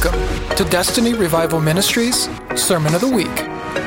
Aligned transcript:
Welcome 0.00 0.54
to 0.54 0.62
Destiny 0.62 1.12
Revival 1.12 1.60
Ministries 1.60 2.28
Sermon 2.54 2.94
of 2.94 3.00
the 3.00 3.08
Week. 3.08 3.26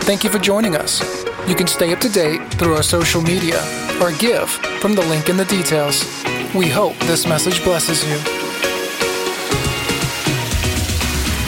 Thank 0.04 0.26
you 0.26 0.30
for 0.30 0.40
joining 0.40 0.76
us. 0.76 1.00
You 1.48 1.56
can 1.56 1.68
stay 1.68 1.94
up 1.94 2.02
to 2.02 2.10
date 2.10 2.42
through 2.56 2.76
our 2.76 2.84
social 2.84 3.22
media 3.22 3.64
or 4.02 4.12
give 4.12 4.50
from 4.82 4.94
the 4.94 5.04
link 5.04 5.30
in 5.30 5.38
the 5.38 5.46
details. 5.46 6.04
We 6.54 6.68
hope 6.68 6.98
this 7.08 7.26
message 7.26 7.64
blesses 7.64 8.04
you. 8.04 8.18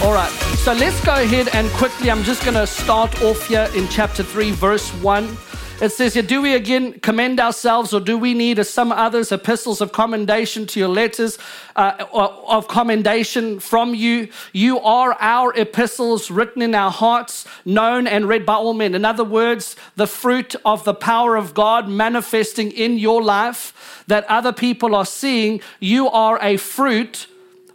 All 0.02 0.14
right, 0.14 0.32
so 0.60 0.72
let's 0.72 1.04
go 1.04 1.16
ahead 1.16 1.50
and 1.54 1.70
quickly, 1.72 2.10
I'm 2.10 2.24
just 2.24 2.44
going 2.46 2.56
to 2.56 2.66
start 2.66 3.22
off 3.22 3.46
here 3.46 3.68
in 3.76 3.90
chapter 3.90 4.24
3, 4.24 4.52
verse 4.52 4.92
1. 5.02 5.26
It 5.84 5.92
says 5.92 6.14
here, 6.14 6.24
Do 6.24 6.42
we 6.42 6.54
again 6.54 7.02
commend 7.02 7.42
ourselves, 7.42 7.94
or 7.94 8.00
do 8.00 8.18
we 8.18 8.34
need, 8.34 8.58
as 8.58 8.70
some 8.70 8.94
others, 8.94 9.34
epistles 9.34 9.82
of 9.82 9.92
commendation 9.92 10.66
to 10.68 10.80
your 10.80 10.88
letters 10.88 11.38
uh, 11.76 12.06
of 12.14 12.70
commendation 12.70 13.60
from 13.60 13.94
you? 13.94 14.30
You 14.54 14.80
are 14.80 15.18
our 15.20 15.54
epistles 15.54 16.32
written 16.32 16.62
in 16.62 16.74
our 16.74 16.90
hearts, 16.90 17.46
known 17.66 18.08
and 18.08 18.30
read 18.30 18.46
by 18.46 18.54
all 18.54 18.74
men. 18.74 18.96
In 18.96 19.04
other 19.04 19.26
words, 19.26 19.76
the 19.98 20.08
fruit 20.08 20.56
of 20.64 20.86
the 20.86 20.94
power 20.94 21.36
of 21.36 21.54
God 21.54 21.90
manifesting 21.90 22.72
in 22.72 22.98
your 22.98 23.22
life 23.22 24.06
that 24.08 24.24
other 24.30 24.54
people 24.54 24.96
are 24.96 25.06
seeing. 25.06 25.60
You 25.82 26.08
are 26.08 26.40
a 26.42 26.56
fruit 26.56 27.28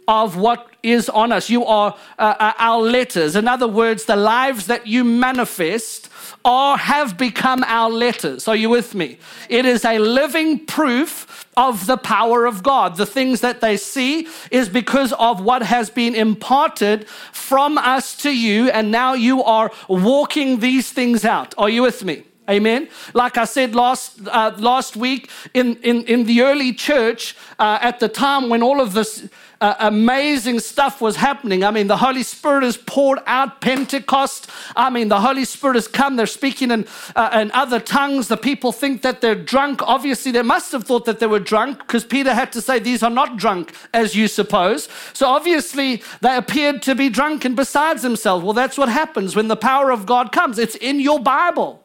of 0.07 0.35
what 0.35 0.67
is 0.81 1.09
on 1.09 1.31
us. 1.31 1.47
You 1.47 1.63
are 1.63 1.95
uh, 2.17 2.35
uh 2.39 2.53
our 2.57 2.81
letters. 2.81 3.35
In 3.35 3.47
other 3.47 3.67
words, 3.67 4.05
the 4.05 4.15
lives 4.15 4.65
that 4.65 4.87
you 4.87 5.03
manifest 5.03 6.08
or 6.45 6.77
have 6.77 7.17
become 7.17 7.63
our 7.65 7.89
letters. 7.89 8.47
Are 8.47 8.55
you 8.55 8.69
with 8.69 8.95
me? 8.95 9.17
It 9.49 9.65
is 9.65 9.83
a 9.83 9.99
living 9.99 10.65
proof 10.65 11.45
of 11.57 11.85
the 11.85 11.97
power 11.97 12.45
of 12.45 12.63
God. 12.63 12.95
The 12.95 13.05
things 13.05 13.41
that 13.41 13.59
they 13.59 13.75
see 13.75 14.27
is 14.49 14.69
because 14.69 15.11
of 15.13 15.41
what 15.41 15.61
has 15.63 15.89
been 15.89 16.15
imparted 16.15 17.07
from 17.33 17.77
us 17.77 18.15
to 18.17 18.31
you, 18.31 18.69
and 18.69 18.91
now 18.91 19.13
you 19.13 19.43
are 19.43 19.71
walking 19.87 20.59
these 20.59 20.91
things 20.91 21.25
out. 21.25 21.53
Are 21.57 21.69
you 21.69 21.81
with 21.81 22.03
me? 22.03 22.23
Amen. 22.49 22.89
Like 23.13 23.37
I 23.37 23.45
said 23.45 23.75
last 23.75 24.27
uh, 24.27 24.51
last 24.57 24.95
week 24.95 25.29
in, 25.53 25.75
in, 25.77 26.03
in 26.05 26.25
the 26.25 26.41
early 26.41 26.73
church, 26.73 27.35
uh, 27.59 27.77
at 27.81 27.99
the 27.99 28.09
time 28.09 28.49
when 28.49 28.63
all 28.63 28.81
of 28.81 28.93
this 28.93 29.29
uh, 29.61 29.75
amazing 29.79 30.59
stuff 30.59 31.01
was 31.01 31.17
happening. 31.17 31.63
I 31.63 31.71
mean, 31.71 31.87
the 31.87 31.97
Holy 31.97 32.23
Spirit 32.23 32.63
is 32.63 32.77
poured 32.77 33.19
out, 33.25 33.61
Pentecost. 33.61 34.49
I 34.75 34.89
mean, 34.89 35.09
the 35.09 35.19
Holy 35.19 35.45
Spirit 35.45 35.75
has 35.75 35.87
come. 35.87 36.15
They're 36.15 36.27
speaking 36.27 36.71
in, 36.71 36.87
uh, 37.15 37.29
in 37.33 37.51
other 37.51 37.79
tongues. 37.79 38.29
The 38.29 38.37
people 38.37 38.71
think 38.71 39.01
that 39.01 39.21
they're 39.21 39.35
drunk. 39.35 39.81
Obviously, 39.83 40.31
they 40.31 40.41
must 40.41 40.71
have 40.71 40.85
thought 40.85 41.05
that 41.05 41.19
they 41.19 41.27
were 41.27 41.39
drunk 41.39 41.79
because 41.79 42.05
Peter 42.05 42.33
had 42.33 42.51
to 42.53 42.61
say, 42.61 42.79
These 42.79 43.03
are 43.03 43.09
not 43.09 43.37
drunk, 43.37 43.73
as 43.93 44.15
you 44.15 44.27
suppose. 44.27 44.87
So 45.13 45.27
obviously, 45.27 46.03
they 46.21 46.37
appeared 46.37 46.81
to 46.83 46.95
be 46.95 47.09
drunk 47.09 47.45
and 47.45 47.55
besides 47.55 48.01
themselves. 48.01 48.43
Well, 48.43 48.53
that's 48.53 48.77
what 48.77 48.89
happens 48.89 49.35
when 49.35 49.49
the 49.49 49.57
power 49.57 49.91
of 49.91 50.05
God 50.05 50.31
comes, 50.31 50.57
it's 50.57 50.75
in 50.75 50.99
your 50.99 51.19
Bible. 51.19 51.78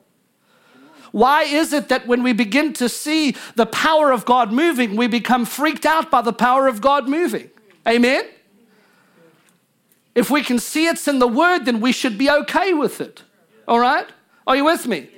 Why 1.14 1.44
is 1.44 1.72
it 1.72 1.90
that 1.90 2.08
when 2.08 2.24
we 2.24 2.32
begin 2.32 2.72
to 2.72 2.88
see 2.88 3.36
the 3.54 3.66
power 3.66 4.10
of 4.10 4.24
God 4.24 4.52
moving, 4.52 4.96
we 4.96 5.06
become 5.06 5.44
freaked 5.44 5.86
out 5.86 6.10
by 6.10 6.22
the 6.22 6.32
power 6.32 6.66
of 6.66 6.80
God 6.80 7.08
moving? 7.08 7.50
Amen? 7.86 8.24
If 10.16 10.28
we 10.28 10.42
can 10.42 10.58
see 10.58 10.88
it's 10.88 11.06
in 11.06 11.20
the 11.20 11.28
Word, 11.28 11.66
then 11.66 11.80
we 11.80 11.92
should 11.92 12.18
be 12.18 12.28
okay 12.28 12.74
with 12.74 13.00
it. 13.00 13.22
All 13.68 13.78
right? 13.78 14.08
Are 14.44 14.56
you 14.56 14.64
with 14.64 14.88
me? 14.88 15.08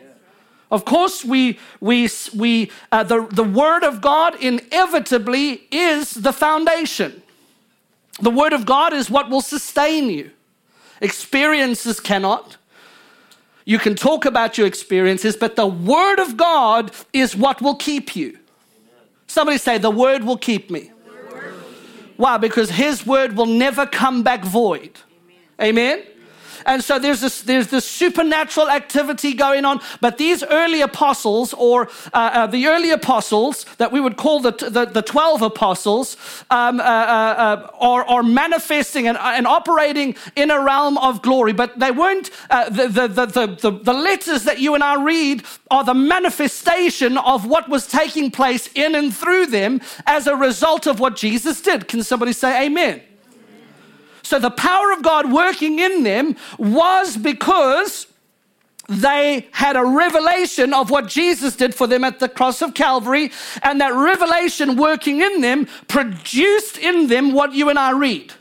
Of 0.71 0.85
course, 0.85 1.25
we, 1.25 1.59
we, 1.81 2.11
we, 2.35 2.71
uh, 2.93 3.03
the, 3.03 3.27
the 3.29 3.45
Word 3.45 3.83
of 3.83 4.03
God 4.03 4.35
inevitably 4.39 5.67
is 5.71 6.11
the 6.11 6.35
foundation. 6.35 7.23
The 8.21 8.31
Word 8.31 8.53
of 8.53 8.67
God 8.67 8.93
is 8.93 9.09
what 9.09 9.31
will 9.31 9.41
sustain 9.41 10.11
you. 10.11 10.31
Experiences 11.01 12.01
cannot. 12.01 12.59
You 13.67 13.78
can 13.78 13.95
talk 13.95 14.25
about 14.25 14.56
your 14.56 14.67
experiences, 14.67 15.36
but 15.36 15.56
the 15.56 15.66
Word 15.66 16.21
of 16.21 16.37
God 16.38 16.93
is 17.12 17.37
what 17.37 17.60
will 17.60 17.75
keep 17.75 18.16
you. 18.16 18.38
Somebody 19.27 19.59
say, 19.59 19.77
The 19.77 19.91
Word 19.91 20.25
will 20.25 20.38
keep 20.38 20.71
me. 20.71 20.93
Why? 22.16 22.38
Because 22.38 22.71
his 22.71 23.06
word 23.06 23.37
will 23.37 23.47
never 23.47 23.87
come 23.87 24.22
back 24.22 24.43
void. 24.43 24.93
Amen. 25.60 26.03
And 26.66 26.82
so 26.82 26.99
there's 26.99 27.21
this, 27.21 27.43
there's 27.43 27.69
this 27.69 27.88
supernatural 27.88 28.69
activity 28.69 29.32
going 29.34 29.65
on. 29.65 29.81
But 30.00 30.19
these 30.19 30.43
early 30.43 30.82
apostles, 30.82 31.54
or 31.54 31.88
uh, 32.12 32.31
uh, 32.34 32.47
the 32.49 32.66
early 32.66 32.91
apostles 32.91 33.65
that 33.78 33.93
we 33.93 34.00
would 34.00 34.16
call 34.16 34.41
the, 34.41 34.50
the, 34.50 34.84
the 34.84 35.03
12 35.03 35.43
apostles, 35.43 36.16
um, 36.50 36.81
uh, 36.81 36.82
uh, 36.82 36.87
uh, 36.87 37.71
are, 37.78 38.05
are 38.05 38.22
manifesting 38.22 39.06
and, 39.06 39.16
and 39.16 39.47
operating 39.47 40.16
in 40.34 40.50
a 40.50 40.60
realm 40.60 40.99
of 40.99 41.22
glory. 41.22 41.53
But 41.53 41.78
they 41.78 41.93
weren't, 41.93 42.31
uh, 42.50 42.69
the, 42.69 42.88
the, 42.88 43.06
the, 43.06 43.47
the, 43.47 43.71
the 43.71 43.93
letters 43.93 44.44
that 44.44 44.59
you 44.59 44.75
and 44.75 44.82
I 44.82 45.03
read 45.03 45.44
are 45.71 45.84
the 45.84 45.94
manifestation 45.94 47.16
of 47.16 47.47
what 47.47 47.69
was 47.69 47.87
taking 47.87 48.31
place 48.31 48.69
in 48.75 48.97
and 48.97 49.15
through 49.15 49.47
them 49.47 49.81
as 50.06 50.26
a 50.26 50.34
result 50.34 50.87
of 50.87 50.99
what 50.99 51.15
Jesus 51.15 51.60
did. 51.60 51.87
Can 51.87 52.03
somebody 52.03 52.32
say 52.32 52.66
amen? 52.66 53.03
So 54.26 54.41
the 54.41 54.50
power 54.50 54.91
of 54.92 55.03
God 55.03 55.31
working 55.31 55.78
in 55.78 56.03
them 56.03 56.34
was 56.59 57.16
because 57.16 58.09
they 58.88 59.47
had 59.53 59.76
a 59.76 59.84
revelation 59.84 60.75
of 60.75 60.91
what 60.91 61.06
Jesus 61.06 61.54
did 61.54 61.76
for 61.76 61.87
them 61.87 62.03
at 62.03 62.19
the 62.19 62.28
cross 62.28 62.60
of 62.60 62.75
Calvary, 62.75 63.31
and 63.62 63.81
that 63.81 63.94
revelation 63.94 64.76
working 64.76 65.20
in 65.20 65.42
them 65.42 65.69
produced 65.87 66.76
in 66.76 67.06
them 67.06 67.32
what 67.32 67.53
you 67.53 67.69
and 67.69 67.78
I 67.78 67.92
read. 67.92 68.32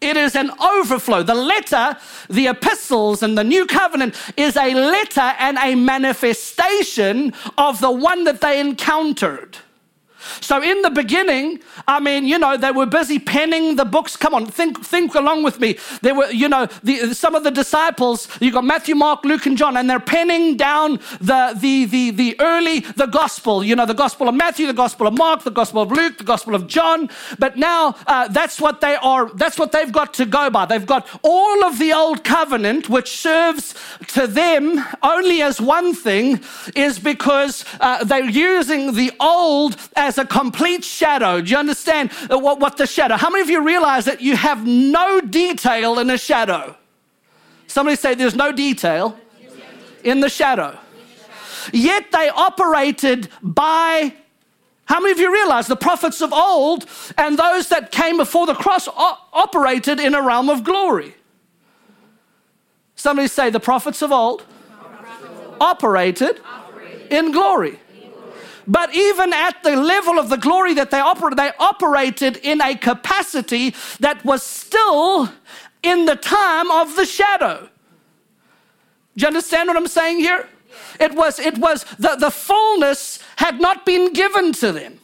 It 0.00 0.16
is 0.16 0.34
an 0.34 0.50
overflow. 0.60 1.22
The 1.22 1.34
letter, 1.34 1.96
the 2.28 2.48
epistles, 2.48 3.22
and 3.22 3.38
the 3.38 3.44
new 3.44 3.66
covenant 3.66 4.16
is 4.36 4.56
a 4.56 4.74
letter 4.74 5.34
and 5.38 5.56
a 5.58 5.76
manifestation 5.76 7.32
of 7.56 7.80
the 7.80 7.92
one 7.92 8.24
that 8.24 8.40
they 8.40 8.58
encountered. 8.58 9.56
So 10.40 10.62
in 10.62 10.82
the 10.82 10.90
beginning, 10.90 11.60
I 11.86 12.00
mean, 12.00 12.26
you 12.26 12.38
know, 12.38 12.56
they 12.56 12.70
were 12.70 12.86
busy 12.86 13.18
penning 13.18 13.76
the 13.76 13.84
books. 13.84 14.16
Come 14.16 14.34
on, 14.34 14.46
think, 14.46 14.84
think 14.84 15.14
along 15.14 15.42
with 15.42 15.60
me. 15.60 15.78
There 16.02 16.14
were, 16.14 16.30
you 16.30 16.48
know, 16.48 16.66
the, 16.82 17.14
some 17.14 17.34
of 17.34 17.44
the 17.44 17.50
disciples. 17.50 18.28
You 18.40 18.50
got 18.52 18.64
Matthew, 18.64 18.94
Mark, 18.94 19.24
Luke, 19.24 19.46
and 19.46 19.56
John, 19.56 19.76
and 19.76 19.88
they're 19.88 20.00
penning 20.00 20.56
down 20.56 21.00
the 21.20 21.56
the 21.56 21.84
the 21.84 22.10
the 22.10 22.36
early 22.40 22.80
the 22.80 23.06
gospel. 23.06 23.64
You 23.64 23.76
know, 23.76 23.86
the 23.86 23.94
gospel 23.94 24.28
of 24.28 24.34
Matthew, 24.34 24.66
the 24.66 24.72
gospel 24.72 25.06
of 25.06 25.16
Mark, 25.16 25.42
the 25.42 25.50
gospel 25.50 25.82
of 25.82 25.92
Luke, 25.92 26.18
the 26.18 26.24
gospel 26.24 26.54
of 26.54 26.66
John. 26.66 27.08
But 27.38 27.56
now 27.56 27.94
uh, 28.06 28.28
that's 28.28 28.60
what 28.60 28.80
they 28.80 28.96
are. 28.96 29.30
That's 29.34 29.58
what 29.58 29.72
they've 29.72 29.92
got 29.92 30.14
to 30.14 30.26
go 30.26 30.50
by. 30.50 30.66
They've 30.66 30.86
got 30.86 31.08
all 31.22 31.64
of 31.64 31.78
the 31.78 31.92
old 31.92 32.24
covenant, 32.24 32.88
which 32.88 33.16
serves 33.16 33.74
to 34.08 34.26
them 34.26 34.84
only 35.02 35.42
as 35.42 35.60
one 35.60 35.94
thing, 35.94 36.40
is 36.74 36.98
because 36.98 37.64
uh, 37.80 38.04
they're 38.04 38.28
using 38.28 38.94
the 38.94 39.12
old 39.20 39.76
as 39.96 40.13
a 40.18 40.24
a 40.24 40.26
complete 40.26 40.84
shadow. 40.84 41.40
Do 41.40 41.50
you 41.50 41.56
understand 41.56 42.10
uh, 42.30 42.38
what, 42.38 42.60
what 42.60 42.76
the 42.76 42.86
shadow? 42.86 43.16
How 43.16 43.30
many 43.30 43.42
of 43.42 43.50
you 43.50 43.64
realize 43.64 44.04
that 44.06 44.20
you 44.20 44.36
have 44.36 44.66
no 44.66 45.20
detail 45.20 45.98
in 45.98 46.10
a 46.10 46.18
shadow? 46.18 46.76
Somebody 47.66 47.96
say 47.96 48.14
there's 48.14 48.34
no 48.34 48.52
detail 48.52 49.16
in 50.02 50.20
the 50.20 50.28
shadow. 50.28 50.78
Yet 51.72 52.12
they 52.12 52.28
operated 52.28 53.28
by 53.42 54.14
how 54.86 55.00
many 55.00 55.12
of 55.12 55.18
you 55.18 55.32
realize 55.32 55.66
the 55.66 55.76
prophets 55.76 56.20
of 56.20 56.32
old 56.32 56.86
and 57.16 57.38
those 57.38 57.68
that 57.68 57.90
came 57.90 58.18
before 58.18 58.46
the 58.46 58.54
cross 58.54 58.86
operated 59.32 59.98
in 59.98 60.14
a 60.14 60.22
realm 60.22 60.50
of 60.50 60.62
glory? 60.62 61.14
Somebody 62.96 63.28
say 63.28 63.50
the 63.50 63.60
prophets 63.60 64.02
of 64.02 64.12
old 64.12 64.44
operated 65.60 66.40
in 67.10 67.32
glory. 67.32 67.78
But 68.66 68.94
even 68.94 69.32
at 69.32 69.62
the 69.62 69.76
level 69.76 70.18
of 70.18 70.28
the 70.28 70.36
glory 70.36 70.74
that 70.74 70.90
they 70.90 71.00
operated, 71.00 71.38
they 71.38 71.52
operated 71.58 72.36
in 72.38 72.60
a 72.60 72.74
capacity 72.76 73.74
that 74.00 74.24
was 74.24 74.42
still 74.42 75.30
in 75.82 76.06
the 76.06 76.16
time 76.16 76.70
of 76.70 76.96
the 76.96 77.04
shadow. 77.04 77.68
Do 79.16 79.22
you 79.22 79.26
understand 79.26 79.68
what 79.68 79.76
I'm 79.76 79.86
saying 79.86 80.18
here? 80.18 80.48
It 80.98 81.14
was, 81.14 81.38
it 81.38 81.58
was 81.58 81.84
the, 81.98 82.16
the 82.16 82.30
fullness 82.30 83.20
had 83.36 83.60
not 83.60 83.84
been 83.84 84.12
given 84.12 84.52
to 84.54 84.72
them. 84.72 84.98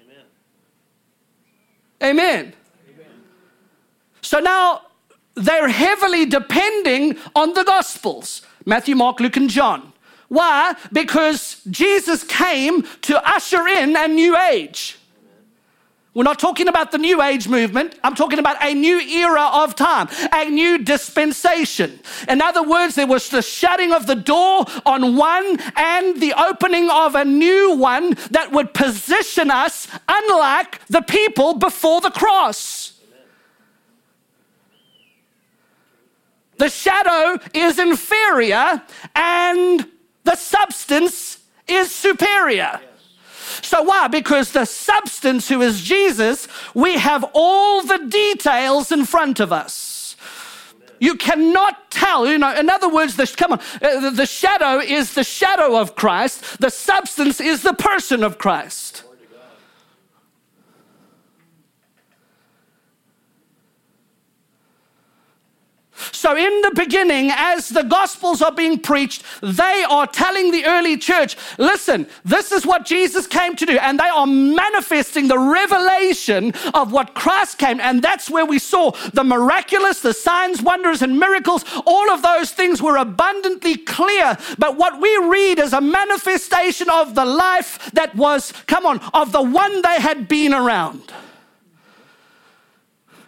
Amen. 0.00 0.16
Amen. 2.02 2.54
Amen. 2.88 3.06
So 4.22 4.40
now 4.40 4.82
they're 5.34 5.68
heavily 5.68 6.26
depending 6.26 7.16
on 7.34 7.54
the 7.54 7.64
Gospels 7.64 8.42
Matthew, 8.64 8.96
Mark, 8.96 9.18
Luke, 9.20 9.36
and 9.36 9.48
John. 9.48 9.92
Why? 10.28 10.76
Because 10.92 11.62
Jesus 11.70 12.22
came 12.22 12.82
to 13.02 13.28
usher 13.28 13.66
in 13.66 13.96
a 13.96 14.08
new 14.08 14.36
age. 14.36 14.98
We're 16.14 16.24
not 16.24 16.38
talking 16.38 16.68
about 16.68 16.90
the 16.90 16.98
new 16.98 17.22
age 17.22 17.46
movement. 17.46 17.94
I'm 18.02 18.14
talking 18.14 18.40
about 18.40 18.56
a 18.60 18.74
new 18.74 18.98
era 18.98 19.50
of 19.52 19.76
time, 19.76 20.08
a 20.32 20.46
new 20.46 20.78
dispensation. 20.78 22.00
In 22.28 22.42
other 22.42 22.62
words, 22.62 22.96
there 22.96 23.06
was 23.06 23.28
the 23.28 23.40
shutting 23.40 23.92
of 23.92 24.06
the 24.06 24.16
door 24.16 24.64
on 24.84 25.16
one 25.16 25.58
and 25.76 26.20
the 26.20 26.34
opening 26.36 26.90
of 26.90 27.14
a 27.14 27.24
new 27.24 27.76
one 27.76 28.16
that 28.32 28.50
would 28.50 28.74
position 28.74 29.50
us 29.50 29.86
unlike 30.08 30.84
the 30.88 31.02
people 31.02 31.54
before 31.54 32.00
the 32.00 32.10
cross. 32.10 33.00
The 36.56 36.68
shadow 36.68 37.38
is 37.54 37.78
inferior 37.78 38.82
and 39.14 39.86
the 40.28 40.36
substance 40.36 41.38
is 41.66 41.90
superior. 41.90 42.80
So, 43.62 43.82
why? 43.82 44.08
Because 44.08 44.52
the 44.52 44.66
substance, 44.66 45.48
who 45.48 45.62
is 45.62 45.80
Jesus, 45.80 46.48
we 46.74 46.98
have 46.98 47.24
all 47.32 47.82
the 47.82 48.06
details 48.08 48.92
in 48.92 49.06
front 49.06 49.40
of 49.40 49.54
us. 49.54 50.16
You 51.00 51.14
cannot 51.14 51.90
tell, 51.90 52.26
you 52.26 52.36
know, 52.36 52.54
in 52.54 52.68
other 52.68 52.90
words, 52.90 53.16
the, 53.16 53.26
come 53.26 53.52
on, 53.52 53.60
uh, 53.80 54.10
the 54.10 54.26
shadow 54.26 54.80
is 54.80 55.14
the 55.14 55.24
shadow 55.24 55.80
of 55.80 55.94
Christ, 55.94 56.60
the 56.60 56.70
substance 56.70 57.40
is 57.40 57.62
the 57.62 57.72
person 57.72 58.22
of 58.22 58.36
Christ. 58.36 59.04
So, 66.12 66.36
in 66.36 66.60
the 66.62 66.72
beginning, 66.74 67.30
as 67.34 67.68
the 67.68 67.82
Gospels 67.82 68.42
are 68.42 68.52
being 68.52 68.78
preached, 68.78 69.24
they 69.42 69.84
are 69.88 70.06
telling 70.06 70.50
the 70.52 70.64
early 70.66 70.96
church, 70.96 71.36
listen, 71.58 72.06
this 72.24 72.52
is 72.52 72.66
what 72.66 72.84
Jesus 72.84 73.26
came 73.26 73.56
to 73.56 73.66
do. 73.66 73.78
And 73.78 73.98
they 73.98 74.08
are 74.08 74.26
manifesting 74.26 75.28
the 75.28 75.38
revelation 75.38 76.52
of 76.74 76.92
what 76.92 77.14
Christ 77.14 77.58
came. 77.58 77.80
And 77.80 78.02
that's 78.02 78.30
where 78.30 78.46
we 78.46 78.58
saw 78.58 78.92
the 79.12 79.24
miraculous, 79.24 80.00
the 80.00 80.14
signs, 80.14 80.62
wonders, 80.62 81.02
and 81.02 81.18
miracles. 81.18 81.64
All 81.86 82.10
of 82.10 82.22
those 82.22 82.50
things 82.50 82.82
were 82.82 82.96
abundantly 82.96 83.76
clear. 83.76 84.36
But 84.58 84.76
what 84.76 85.00
we 85.00 85.16
read 85.18 85.58
is 85.58 85.72
a 85.72 85.80
manifestation 85.80 86.88
of 86.90 87.14
the 87.14 87.24
life 87.24 87.90
that 87.92 88.14
was, 88.14 88.52
come 88.66 88.86
on, 88.86 89.00
of 89.12 89.32
the 89.32 89.42
one 89.42 89.82
they 89.82 90.00
had 90.00 90.28
been 90.28 90.54
around. 90.54 91.12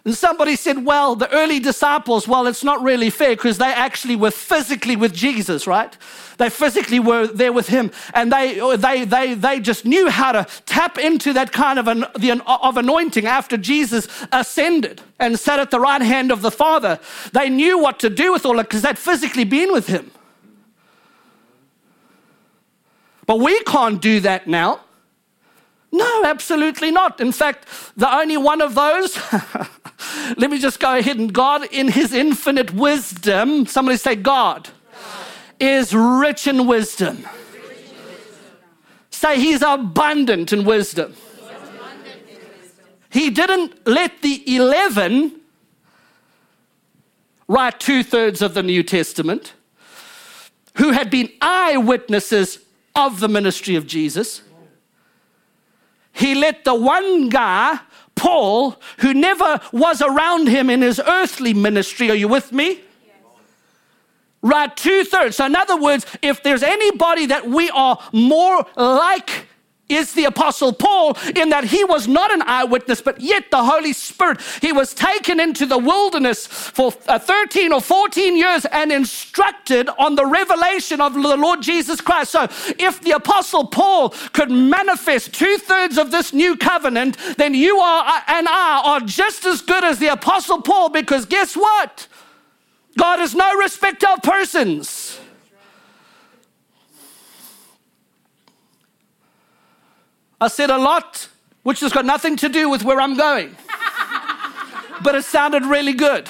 And 0.03 0.15
somebody 0.15 0.55
said, 0.55 0.83
well, 0.83 1.15
the 1.15 1.31
early 1.31 1.59
disciples, 1.59 2.27
well, 2.27 2.47
it's 2.47 2.63
not 2.63 2.81
really 2.81 3.11
fair 3.11 3.35
because 3.35 3.59
they 3.59 3.71
actually 3.71 4.15
were 4.15 4.31
physically 4.31 4.95
with 4.95 5.13
Jesus, 5.13 5.67
right? 5.67 5.95
They 6.37 6.49
physically 6.49 6.99
were 6.99 7.27
there 7.27 7.53
with 7.53 7.67
him 7.67 7.91
and 8.15 8.31
they, 8.31 8.59
they, 8.77 9.05
they, 9.05 9.35
they 9.35 9.59
just 9.59 9.85
knew 9.85 10.09
how 10.09 10.31
to 10.31 10.47
tap 10.65 10.97
into 10.97 11.33
that 11.33 11.51
kind 11.51 11.77
of, 11.77 11.87
an, 11.87 12.05
the, 12.17 12.41
of 12.47 12.77
anointing 12.77 13.27
after 13.27 13.57
Jesus 13.57 14.07
ascended 14.31 15.01
and 15.19 15.39
sat 15.39 15.59
at 15.59 15.69
the 15.69 15.79
right 15.79 16.01
hand 16.01 16.31
of 16.31 16.41
the 16.41 16.51
Father. 16.51 16.99
They 17.33 17.49
knew 17.49 17.77
what 17.77 17.99
to 17.99 18.09
do 18.09 18.33
with 18.33 18.43
all 18.43 18.59
it 18.59 18.63
because 18.63 18.81
they'd 18.81 18.97
physically 18.97 19.43
been 19.43 19.71
with 19.71 19.85
him. 19.85 20.09
But 23.27 23.39
we 23.39 23.61
can't 23.63 24.01
do 24.01 24.19
that 24.21 24.47
now. 24.47 24.79
No, 25.91 26.23
absolutely 26.25 26.89
not. 26.89 27.19
In 27.19 27.31
fact, 27.31 27.67
the 27.97 28.13
only 28.13 28.37
one 28.37 28.61
of 28.61 28.75
those, 28.75 29.19
let 30.37 30.49
me 30.49 30.59
just 30.59 30.79
go 30.79 30.97
ahead 30.97 31.17
and 31.17 31.31
God, 31.33 31.65
in 31.71 31.89
his 31.89 32.13
infinite 32.13 32.73
wisdom, 32.73 33.65
somebody 33.65 33.97
say, 33.97 34.15
God, 34.15 34.63
God. 34.63 34.69
is 35.59 35.93
rich 35.93 36.47
in 36.47 36.67
wisdom. 36.67 37.25
Say, 39.09 39.39
he's 39.39 39.61
abundant 39.61 40.51
in 40.51 40.65
wisdom. 40.65 41.13
Abundant 41.37 42.29
in 42.29 42.35
wisdom. 42.59 42.85
He 43.09 43.29
didn't 43.29 43.87
let 43.87 44.21
the 44.21 44.55
11 44.55 45.39
write 47.47 47.79
two 47.79 48.03
thirds 48.03 48.41
of 48.41 48.53
the 48.53 48.63
New 48.63 48.81
Testament, 48.81 49.53
who 50.77 50.91
had 50.91 51.09
been 51.09 51.29
eyewitnesses 51.41 52.59
of 52.95 53.19
the 53.19 53.27
ministry 53.27 53.75
of 53.75 53.85
Jesus 53.85 54.41
he 56.13 56.35
let 56.35 56.63
the 56.63 56.75
one 56.75 57.29
guy, 57.29 57.79
Paul, 58.21 58.79
who 58.99 59.15
never 59.15 59.59
was 59.71 59.99
around 59.99 60.47
him 60.47 60.69
in 60.69 60.83
his 60.83 60.99
earthly 60.99 61.55
ministry, 61.55 62.11
are 62.11 62.15
you 62.15 62.27
with 62.27 62.51
me? 62.51 62.79
Right, 64.43 64.77
two 64.77 65.03
thirds. 65.05 65.37
So, 65.37 65.47
in 65.47 65.55
other 65.55 65.75
words, 65.75 66.05
if 66.21 66.43
there's 66.43 66.61
anybody 66.61 67.25
that 67.25 67.47
we 67.47 67.71
are 67.71 67.97
more 68.13 68.63
like 68.75 69.47
is 69.95 70.13
the 70.13 70.25
Apostle 70.25 70.73
Paul 70.73 71.17
in 71.35 71.49
that 71.49 71.65
he 71.65 71.83
was 71.83 72.07
not 72.07 72.31
an 72.31 72.41
eyewitness, 72.43 73.01
but 73.01 73.19
yet 73.19 73.51
the 73.51 73.63
Holy 73.63 73.93
Spirit, 73.93 74.41
he 74.61 74.71
was 74.71 74.93
taken 74.93 75.39
into 75.39 75.65
the 75.65 75.77
wilderness 75.77 76.45
for 76.47 76.93
uh, 77.07 77.19
13 77.19 77.71
or 77.73 77.81
14 77.81 78.35
years 78.35 78.65
and 78.65 78.91
instructed 78.91 79.89
on 79.97 80.15
the 80.15 80.25
revelation 80.25 81.01
of 81.01 81.13
the 81.13 81.37
Lord 81.37 81.61
Jesus 81.61 82.01
Christ. 82.01 82.31
So 82.31 82.43
if 82.79 83.01
the 83.01 83.11
Apostle 83.11 83.67
Paul 83.67 84.09
could 84.33 84.51
manifest 84.51 85.33
two 85.33 85.57
thirds 85.57 85.97
of 85.97 86.11
this 86.11 86.33
new 86.33 86.55
covenant, 86.55 87.17
then 87.37 87.53
you 87.53 87.77
are 87.77 88.05
uh, 88.07 88.21
and 88.27 88.47
I 88.47 88.81
are 88.83 88.99
just 89.01 89.45
as 89.45 89.61
good 89.61 89.83
as 89.83 89.99
the 89.99 90.07
Apostle 90.07 90.61
Paul 90.61 90.89
because 90.89 91.25
guess 91.25 91.55
what? 91.55 92.07
God 92.97 93.19
is 93.19 93.33
no 93.35 93.55
respecter 93.57 94.07
of 94.07 94.21
persons. 94.21 95.19
I 100.41 100.47
said 100.47 100.71
a 100.71 100.77
lot, 100.77 101.29
which 101.61 101.81
has 101.81 101.93
got 101.93 102.03
nothing 102.03 102.35
to 102.37 102.49
do 102.49 102.67
with 102.67 102.83
where 102.83 102.99
I'm 102.99 103.15
going, 103.15 103.55
but 105.03 105.13
it 105.13 105.23
sounded 105.23 105.63
really 105.63 105.93
good. 105.93 106.27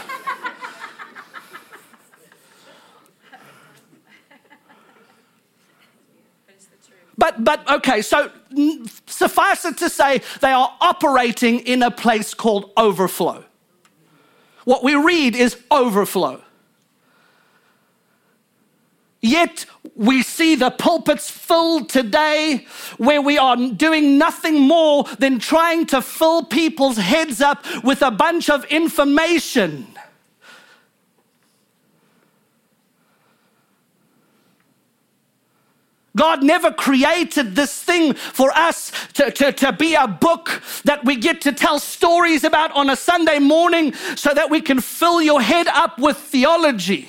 But, 7.18 7.44
but 7.44 7.70
okay, 7.70 8.02
so 8.02 8.32
suffice 9.06 9.64
it 9.64 9.78
to 9.78 9.90
say, 9.90 10.22
they 10.42 10.52
are 10.52 10.76
operating 10.82 11.60
in 11.60 11.84
a 11.84 11.92
place 11.92 12.34
called 12.34 12.72
overflow. 12.76 13.46
What 14.66 14.84
we 14.84 14.96
read 14.96 15.36
is 15.36 15.56
overflow. 15.70 16.42
Yet 19.22 19.68
we 19.96 20.24
see 20.24 20.56
the 20.56 20.72
pulpits 20.72 21.30
filled 21.30 21.90
today 21.90 22.66
where 22.98 23.22
we 23.22 23.38
are 23.38 23.56
doing 23.56 24.18
nothing 24.18 24.62
more 24.62 25.04
than 25.20 25.38
trying 25.38 25.86
to 25.88 26.02
fill 26.02 26.44
people's 26.44 26.98
heads 26.98 27.40
up 27.40 27.64
with 27.84 28.02
a 28.02 28.10
bunch 28.10 28.50
of 28.50 28.66
information. 28.66 29.88
God 36.16 36.44
never 36.44 36.72
created 36.72 37.56
this 37.56 37.82
thing 37.82 38.16
for 38.16 38.52
us 38.52 38.92
to, 39.14 39.32
to, 39.32 39.52
to, 39.54 39.72
be 39.72 39.96
a 39.96 40.08
book 40.08 40.62
that 40.84 41.06
we 41.06 41.16
get 41.16 41.40
to 41.42 41.54
tell 41.54 41.80
stories 41.80 42.44
about 42.44 42.72
on 42.74 42.90
a 42.90 42.98
Sunday 42.98 43.40
morning 43.40 43.94
so 43.94 44.34
that 44.34 44.50
we 44.50 44.60
can 44.60 44.82
fill 44.82 45.22
your 45.22 45.42
head 45.42 45.68
up 45.68 46.00
with 46.00 46.18
theology 46.18 47.08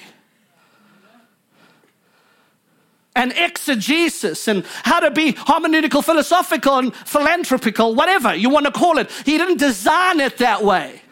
and 3.14 3.32
exegesis 3.36 4.48
and 4.48 4.64
how 4.84 5.00
to 5.00 5.10
be 5.10 5.32
hermeneutical, 5.32 6.02
philosophical, 6.04 6.78
and 6.78 6.94
philanthropical, 6.94 7.94
whatever 7.94 8.34
you 8.34 8.48
want 8.48 8.66
to 8.66 8.72
call 8.72 8.98
it. 8.98 9.10
He 9.24 9.36
didn't 9.38 9.58
design 9.58 10.20
it 10.20 10.38
that 10.38 10.64
way. 10.64 11.02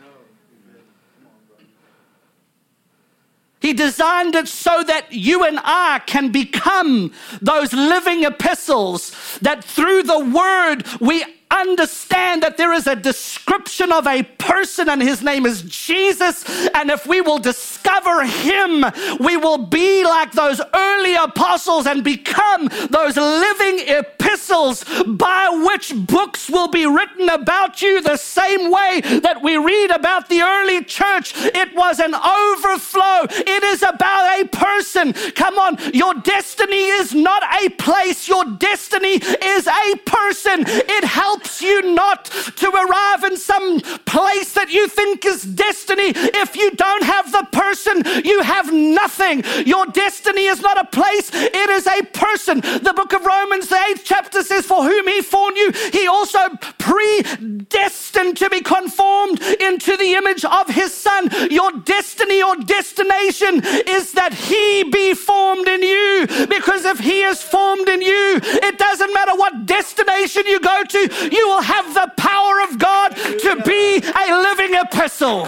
He 3.61 3.75
designed 3.75 4.35
it 4.35 4.49
so 4.49 4.83
that 4.85 5.13
you 5.13 5.45
and 5.45 5.61
I 5.63 6.01
can 6.07 6.33
become 6.33 7.13
those 7.43 7.75
living 7.75 8.25
epistles, 8.25 9.39
that 9.43 9.63
through 9.63 10.05
the 10.05 10.19
word 10.19 10.87
we 10.99 11.25
understand 11.51 12.43
that 12.43 12.57
there 12.57 12.73
is 12.73 12.87
a 12.87 12.97
description 12.97 13.93
of 13.93 14.07
a 14.07 14.23
person 14.23 14.89
and 14.89 15.03
his 15.03 15.23
name 15.23 15.47
is 15.47 15.63
Jesus. 15.63 16.45
And 16.75 16.91
if 16.91 17.07
we 17.07 17.21
will 17.21 17.39
discover 17.39 18.25
him, 18.25 18.85
we 19.19 19.37
will 19.37 19.67
be 19.67 20.05
like 20.05 20.33
those 20.33 20.61
early 20.75 21.15
apostles 21.15 21.87
and 21.87 22.03
become 22.05 22.69
those 22.91 23.17
living 23.17 23.81
epistles 23.87 24.85
by 25.07 25.49
which 25.67 25.95
books 25.95 26.49
will 26.49 26.69
be 26.69 26.87
written 26.87 27.29
about 27.29 27.83
you 27.83 28.01
the 28.01 28.17
same 28.17 28.71
way 28.71 29.01
that 29.23 29.43
we 29.43 29.57
read 29.57 29.91
about 29.91 30.29
the 30.29 30.41
early 30.41 30.85
church. 30.85 31.33
It 31.37 31.75
was 31.75 31.99
an 31.99 32.15
overflow. 32.15 33.27
It 33.31 33.63
is 33.65 33.83
about 33.83 34.41
a 34.41 34.49
person. 34.49 35.13
Come 35.35 35.59
on, 35.59 35.79
your 35.93 36.15
destiny 36.15 36.87
is 36.87 37.15
not 37.15 37.43
a 37.63 37.69
place, 37.71 38.29
your 38.29 38.45
destiny 38.59 39.15
is 39.15 39.67
a 39.67 39.97
person. 40.05 40.65
It 40.67 41.05
helps 41.05 41.40
helps 41.41 41.63
you 41.63 41.95
not 41.95 42.27
to 42.57 42.69
arrive 42.69 43.25
in 43.25 43.37
some 43.37 43.81
place 44.05 44.53
that 44.53 44.71
you 44.71 44.89
think 44.89 45.25
is 45.25 45.43
destiny. 45.43 46.13
If 46.15 46.55
you 46.55 46.71
don't 46.73 47.03
have 47.03 47.33
the 47.33 47.47
person, 47.51 48.03
you 48.25 48.43
have 48.43 48.73
nothing. 48.73 49.43
Your 49.65 49.87
destiny 49.87 50.47
is 50.47 50.61
not 50.61 50.79
a 50.79 50.85
place, 50.85 51.31
it 51.33 51.71
is 51.71 51.87
a 51.87 52.03
person. 52.13 52.61
The 52.61 52.93
book 52.95 53.15
of 53.15 53.25
Romans, 53.25 53.69
the 53.69 53.81
eighth 53.89 54.03
chapter 54.05 54.43
says, 54.43 54.67
For 54.67 54.83
whom 54.83 55.09
he 55.09 55.23
foreknew, 55.23 55.73
he 55.93 56.07
also 56.07 56.41
predestined 56.79 58.37
to 58.37 58.51
be 58.51 58.61
conformed 58.61 59.41
into 59.61 59.97
the 59.97 60.15
image 60.15 60.45
of 60.45 60.69
his 60.69 60.93
son. 60.93 61.31
Your 61.51 61.73
destiny 61.73 62.43
or 62.43 62.57
destination 62.57 63.63
is 63.87 64.13
that 64.13 64.35
he 64.35 64.85
be 64.85 65.15
formed 65.15 65.69
in 65.69 65.83
you. 65.83 66.27
Because 66.49 66.85
if 66.85 66.99
he 66.99 67.23
is 67.23 67.43
formed 67.43 67.89
in 67.89 68.03
you, 68.03 68.41
it 68.43 68.79
doesn't 68.79 69.15
matter 69.15 69.37
what 69.37 69.65
destination 69.65 70.47
you 70.47 70.61
go 70.61 70.83
to, 70.85 71.29
you 71.31 71.49
will 71.49 71.63
have 71.63 71.95
the 71.95 72.13
power 72.17 72.61
of 72.69 72.79
God 72.79 73.11
to 73.11 73.63
be 73.65 73.99
a 73.99 74.43
living 74.43 74.75
epistle. 74.75 75.47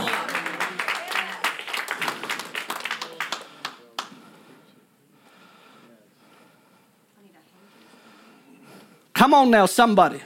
Come 9.15 9.35
on 9.35 9.51
now, 9.51 9.67
somebody. 9.67 10.21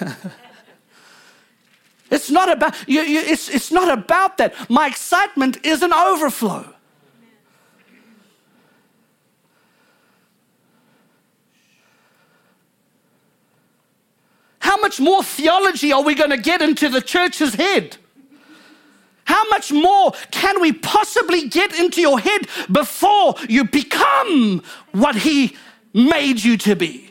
it's 2.10 2.30
not 2.30 2.50
about 2.50 2.74
you, 2.88 3.02
you, 3.02 3.20
it's, 3.20 3.48
it's 3.48 3.70
not 3.70 3.96
about 3.96 4.38
that. 4.38 4.54
My 4.68 4.88
excitement 4.88 5.64
is 5.64 5.82
an 5.82 5.92
overflow. 5.92 6.74
How 14.68 14.76
much 14.76 15.00
more 15.00 15.22
theology 15.22 15.92
are 15.94 16.02
we 16.02 16.14
going 16.14 16.28
to 16.28 16.36
get 16.36 16.60
into 16.60 16.90
the 16.90 17.00
church's 17.00 17.54
head? 17.54 17.96
How 19.24 19.48
much 19.48 19.72
more 19.72 20.12
can 20.30 20.60
we 20.60 20.74
possibly 20.74 21.48
get 21.48 21.72
into 21.78 22.02
your 22.02 22.20
head 22.20 22.42
before 22.70 23.36
you 23.48 23.64
become 23.64 24.62
what 24.92 25.16
He 25.16 25.56
made 25.94 26.44
you 26.44 26.58
to 26.58 26.76
be? 26.76 27.07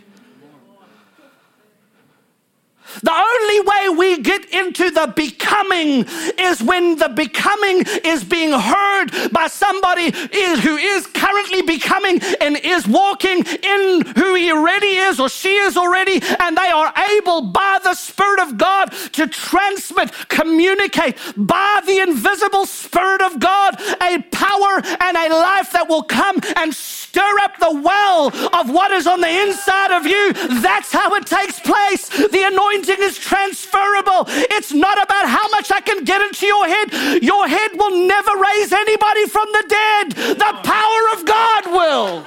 The 3.04 3.14
only 3.14 3.60
way 3.62 3.98
we 3.98 4.22
get 4.22 4.46
into 4.50 4.90
the 4.92 5.12
becoming 5.16 6.06
is 6.38 6.62
when 6.62 6.96
the 6.98 7.10
becoming 7.10 7.84
is 8.04 8.24
being 8.24 8.52
heard 8.52 9.32
by 9.32 9.48
somebody 9.48 10.12
who 10.12 10.78
is 10.78 11.08
currently 11.08 11.62
becoming 11.62 12.20
and 12.42 12.58
is 12.58 12.88
walking 12.88 13.46
in 13.46 14.06
who 14.16 14.36
he 14.36 14.52
already 14.52 14.98
is 14.98 15.20
or 15.20 15.30
she 15.30 15.56
is 15.56 15.78
already, 15.78 16.22
and 16.40 16.58
they 16.58 16.70
are 16.70 16.94
able 17.18 17.42
by 17.42 17.80
the 17.84 17.94
Spirit 17.94 18.40
of 18.42 18.58
God 18.58 18.92
to 19.14 19.28
transmit, 19.28 20.12
communicate 20.30 21.18
by 21.36 21.82
the 21.86 22.00
invisible 22.00 22.66
Spirit 22.66 23.22
of 23.22 23.40
God 23.40 23.80
a 24.02 24.22
power 24.32 24.82
and 25.02 25.18
a 25.18 25.30
life 25.30 25.72
that 25.72 25.88
will 25.88 26.04
come 26.04 26.40
and 26.56 26.74
stir 27.18 27.40
up 27.42 27.58
the 27.58 27.82
well 27.82 28.28
of 28.54 28.70
what 28.70 28.92
is 28.92 29.08
on 29.08 29.22
the 29.22 29.42
inside 29.42 29.90
of 29.90 30.06
you. 30.06 30.34
That's 30.62 30.92
how 30.92 31.16
it 31.16 31.26
takes 31.26 31.60
place. 31.60 32.10
The 32.10 32.44
anointing 32.46 32.98
is 33.00 33.18
transferable. 33.18 34.26
It's 34.54 34.72
not 34.72 35.02
about 35.02 35.28
how 35.28 35.50
much 35.50 35.72
I 35.72 35.82
can 35.82 36.04
get 36.04 36.22
into 36.22 36.46
your 36.46 36.68
head. 36.68 37.24
Your 37.24 37.48
head 37.48 37.72
will 37.74 38.06
never 38.08 38.32
raise 38.38 38.72
anybody 38.72 39.26
from 39.26 39.48
the 39.52 39.66
dead. 39.68 40.12
The 40.38 40.54
power 40.64 41.04
of 41.14 41.26
God 41.26 41.66
will. 41.72 42.26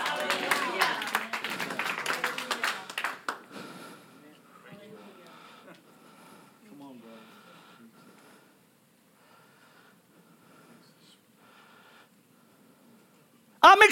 I'm 13.63 13.83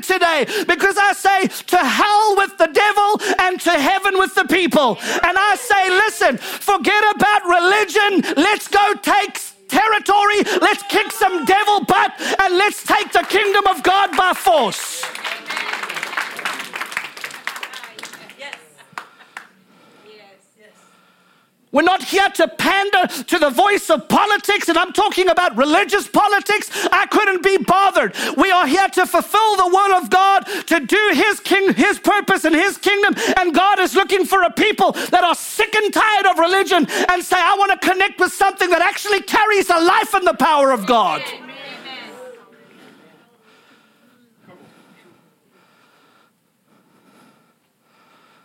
today 0.00 0.46
because 0.66 0.96
I 0.96 1.12
say 1.12 1.48
to 1.48 1.78
hell 1.78 2.36
with 2.36 2.56
the 2.58 2.68
devil 2.68 3.20
and 3.40 3.60
to 3.60 3.70
heaven 3.70 4.18
with 4.18 4.34
the 4.34 4.44
people. 4.44 4.98
And 5.00 5.36
I 5.36 5.56
say, 5.56 5.90
listen, 5.90 6.38
forget 6.38 7.02
about 7.14 7.44
religion. 7.44 8.34
Let's 8.36 8.68
go 8.68 8.94
take 9.02 9.38
territory. 9.68 10.42
Let's 10.60 10.82
kick 10.84 11.10
some 11.12 11.44
devil 11.44 11.84
butt 11.84 12.12
and 12.40 12.56
let's 12.56 12.84
take 12.84 13.12
the 13.12 13.24
kingdom 13.28 13.66
of 13.66 13.82
God 13.82 14.16
by 14.16 14.32
force. 14.34 15.04
We're 21.72 21.82
not 21.82 22.04
here 22.04 22.28
to 22.28 22.48
pander 22.48 23.06
to 23.06 23.38
the 23.38 23.48
voice 23.48 23.88
of 23.88 24.06
politics, 24.06 24.68
and 24.68 24.76
I'm 24.76 24.92
talking 24.92 25.30
about 25.30 25.56
religious 25.56 26.06
politics. 26.06 26.70
I 26.92 27.06
couldn't 27.06 27.42
be 27.42 27.56
bothered. 27.56 28.14
We 28.36 28.50
are 28.50 28.66
here 28.66 28.88
to 28.88 29.06
fulfill 29.06 29.56
the 29.56 29.68
will 29.68 29.94
of 29.94 30.10
God, 30.10 30.44
to 30.66 30.80
do 30.80 31.10
His 31.14 31.40
king, 31.40 31.72
His 31.72 31.98
purpose 31.98 32.44
and 32.44 32.54
His 32.54 32.76
kingdom. 32.76 33.14
And 33.38 33.54
God 33.54 33.78
is 33.80 33.94
looking 33.94 34.26
for 34.26 34.42
a 34.42 34.50
people 34.50 34.92
that 34.92 35.24
are 35.24 35.34
sick 35.34 35.74
and 35.74 35.92
tired 35.92 36.26
of 36.26 36.38
religion 36.38 36.86
and 37.08 37.24
say, 37.24 37.36
I 37.38 37.56
want 37.58 37.80
to 37.80 37.88
connect 37.88 38.20
with 38.20 38.32
something 38.34 38.68
that 38.68 38.82
actually 38.82 39.22
carries 39.22 39.70
a 39.70 39.80
life 39.80 40.12
and 40.12 40.26
the 40.26 40.34
power 40.34 40.72
of 40.72 40.86
God. 40.86 41.22
Amen. 41.26 41.51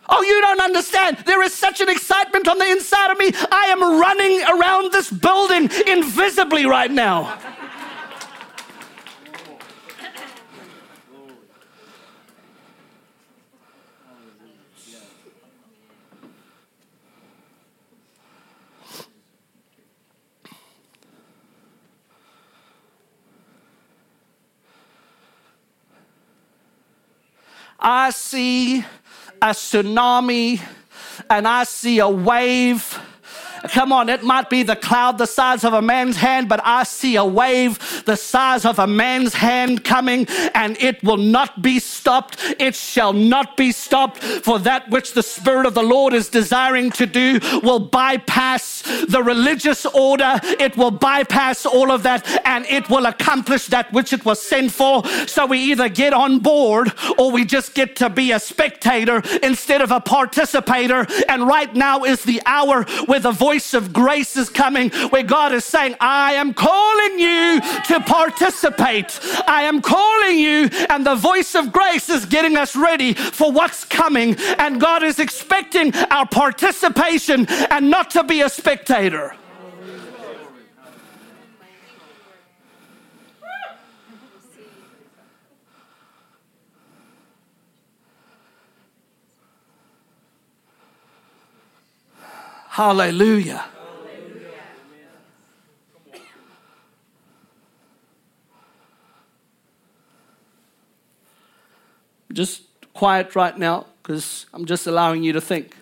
Oh, 0.08 0.22
you 0.22 0.40
don't 0.40 0.60
understand. 0.60 1.18
There 1.26 1.42
is 1.42 1.52
such 1.52 1.80
an 1.80 1.88
excitement 1.88 2.48
on 2.48 2.58
the 2.58 2.70
inside 2.70 3.10
of 3.10 3.18
me. 3.18 3.30
I 3.52 3.66
am 3.68 3.82
running 4.00 4.42
around 4.42 4.92
this 4.92 5.10
building 5.10 5.70
invisibly 5.86 6.64
right 6.66 6.90
now. 6.90 7.38
I 27.80 28.10
see 28.10 28.84
a 29.40 29.50
tsunami 29.50 30.60
and 31.30 31.46
I 31.46 31.64
see 31.64 31.98
a 31.98 32.08
wave. 32.08 32.98
Come 33.70 33.92
on, 33.92 34.08
it 34.08 34.22
might 34.22 34.48
be 34.48 34.62
the 34.62 34.76
cloud 34.76 35.18
the 35.18 35.26
size 35.26 35.64
of 35.64 35.72
a 35.72 35.82
man's 35.82 36.16
hand, 36.16 36.48
but 36.48 36.60
I 36.64 36.84
see 36.84 37.16
a 37.16 37.24
wave 37.24 38.04
the 38.04 38.16
size 38.16 38.64
of 38.64 38.78
a 38.78 38.86
man's 38.86 39.34
hand 39.34 39.84
coming, 39.84 40.26
and 40.54 40.80
it 40.80 41.02
will 41.02 41.16
not 41.16 41.60
be 41.60 41.80
stopped. 42.08 42.38
It 42.58 42.74
shall 42.74 43.12
not 43.12 43.56
be 43.58 43.70
stopped, 43.70 44.18
for 44.18 44.58
that 44.60 44.88
which 44.88 45.12
the 45.12 45.22
Spirit 45.22 45.66
of 45.66 45.74
the 45.74 45.82
Lord 45.82 46.14
is 46.14 46.30
desiring 46.30 46.90
to 46.92 47.04
do 47.04 47.38
will 47.62 47.80
bypass 47.80 48.82
the 49.06 49.22
religious 49.22 49.84
order. 49.84 50.40
It 50.66 50.74
will 50.78 50.90
bypass 50.90 51.66
all 51.66 51.90
of 51.92 52.02
that, 52.04 52.26
and 52.46 52.64
it 52.64 52.88
will 52.88 53.04
accomplish 53.04 53.66
that 53.66 53.92
which 53.92 54.14
it 54.14 54.24
was 54.24 54.40
sent 54.40 54.72
for. 54.72 55.06
So 55.26 55.44
we 55.44 55.58
either 55.70 55.90
get 55.90 56.14
on 56.14 56.38
board 56.38 56.94
or 57.18 57.30
we 57.30 57.44
just 57.44 57.74
get 57.74 57.96
to 57.96 58.08
be 58.08 58.32
a 58.32 58.40
spectator 58.40 59.22
instead 59.42 59.82
of 59.82 59.90
a 59.90 60.00
participator. 60.00 61.06
And 61.28 61.46
right 61.46 61.72
now 61.74 62.04
is 62.04 62.22
the 62.22 62.40
hour 62.46 62.84
where 63.04 63.20
the 63.20 63.32
voice 63.32 63.58
voice 63.58 63.74
of 63.74 63.92
grace 63.92 64.36
is 64.36 64.48
coming 64.50 64.88
where 65.10 65.24
God 65.24 65.52
is 65.52 65.64
saying, 65.64 65.96
I 66.00 66.34
am 66.34 66.54
calling 66.54 67.18
you 67.18 67.60
to 67.88 67.98
participate. 68.06 69.18
I 69.48 69.62
am 69.62 69.82
calling 69.82 70.38
you, 70.38 70.68
and 70.88 71.04
the 71.04 71.16
voice 71.16 71.56
of 71.56 71.72
grace 71.72 71.97
is 72.08 72.26
getting 72.26 72.56
us 72.56 72.76
ready 72.76 73.14
for 73.14 73.50
what's 73.50 73.84
coming. 73.84 74.36
And 74.58 74.78
God 74.78 75.02
is 75.02 75.18
expecting 75.18 75.94
our 76.10 76.26
participation 76.26 77.46
and 77.70 77.88
not 77.90 78.10
to 78.10 78.24
be 78.24 78.42
a 78.42 78.48
spectator. 78.48 79.34
Hallelujah. 92.78 93.64
Just 102.32 102.62
quiet 102.94 103.34
right 103.34 103.56
now 103.56 103.86
because 104.02 104.46
I'm 104.52 104.64
just 104.64 104.86
allowing 104.86 105.22
you 105.22 105.32
to 105.32 105.40
think. 105.40 105.76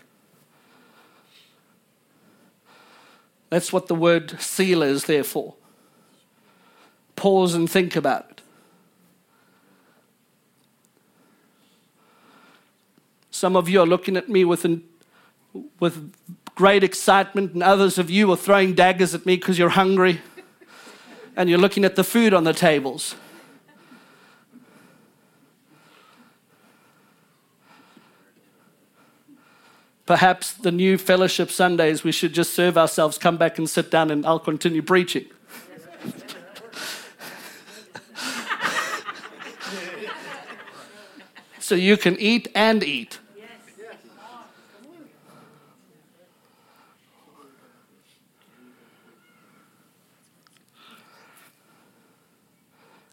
That's 3.50 3.72
what 3.72 3.86
the 3.86 3.94
word 3.94 4.40
Selah 4.40 4.86
is 4.86 5.04
there 5.04 5.24
for. 5.24 5.54
Pause 7.14 7.54
and 7.54 7.70
think 7.70 7.96
about 7.96 8.26
it. 8.30 8.42
Some 13.30 13.54
of 13.54 13.68
you 13.68 13.80
are 13.80 13.86
looking 13.86 14.16
at 14.16 14.28
me 14.28 14.44
with, 14.44 14.64
an, 14.64 14.82
with 15.78 16.12
great 16.54 16.82
excitement, 16.82 17.52
and 17.52 17.62
others 17.62 17.98
of 17.98 18.10
you 18.10 18.30
are 18.32 18.36
throwing 18.36 18.74
daggers 18.74 19.14
at 19.14 19.26
me 19.26 19.36
because 19.36 19.58
you're 19.58 19.68
hungry 19.68 20.20
and 21.36 21.50
you're 21.50 21.58
looking 21.58 21.84
at 21.84 21.96
the 21.96 22.04
food 22.04 22.32
on 22.32 22.44
the 22.44 22.54
tables. 22.54 23.14
Perhaps 30.06 30.52
the 30.52 30.70
new 30.70 30.96
fellowship 30.96 31.50
Sundays, 31.50 32.04
we 32.04 32.12
should 32.12 32.32
just 32.32 32.54
serve 32.54 32.78
ourselves, 32.78 33.18
come 33.18 33.36
back 33.36 33.58
and 33.58 33.68
sit 33.68 33.90
down, 33.90 34.12
and 34.12 34.24
I'll 34.24 34.38
continue 34.38 34.80
preaching. 34.80 35.24
so 41.58 41.74
you 41.74 41.96
can 41.96 42.16
eat 42.20 42.46
and 42.54 42.84
eat. 42.84 43.18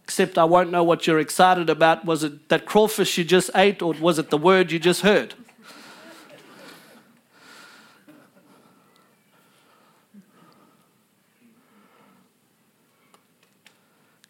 Except 0.03 0.37
I 0.37 0.43
won't 0.43 0.69
know 0.69 0.83
what 0.83 1.07
you're 1.07 1.17
excited 1.17 1.71
about. 1.71 2.05
Was 2.05 2.23
it 2.23 2.49
that 2.49 2.67
crawfish 2.67 3.17
you 3.17 3.23
just 3.23 3.49
ate, 3.55 3.81
or 3.81 3.93
was 3.93 4.19
it 4.19 4.29
the 4.29 4.37
word 4.37 4.71
you 4.71 4.77
just 4.77 5.01
heard? 5.01 5.33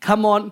Come 0.03 0.25
on. 0.25 0.51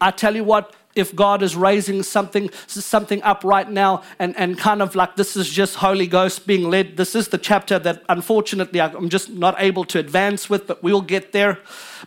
I 0.00 0.12
tell 0.12 0.34
you 0.34 0.44
what, 0.44 0.74
if 0.94 1.14
God 1.14 1.42
is 1.42 1.54
raising 1.54 2.02
something, 2.02 2.50
something 2.66 3.22
up 3.22 3.44
right 3.44 3.70
now 3.70 4.02
and, 4.18 4.36
and 4.36 4.58
kind 4.58 4.80
of 4.80 4.94
like 4.94 5.16
this 5.16 5.36
is 5.36 5.48
just 5.48 5.76
Holy 5.76 6.06
Ghost 6.06 6.46
being 6.46 6.70
led, 6.70 6.96
this 6.96 7.14
is 7.14 7.28
the 7.28 7.38
chapter 7.38 7.78
that 7.80 8.02
unfortunately 8.08 8.80
I'm 8.80 9.08
just 9.08 9.30
not 9.30 9.56
able 9.58 9.84
to 9.86 9.98
advance 9.98 10.48
with, 10.48 10.66
but 10.66 10.82
we'll 10.82 11.02
get 11.02 11.32
there 11.32 11.58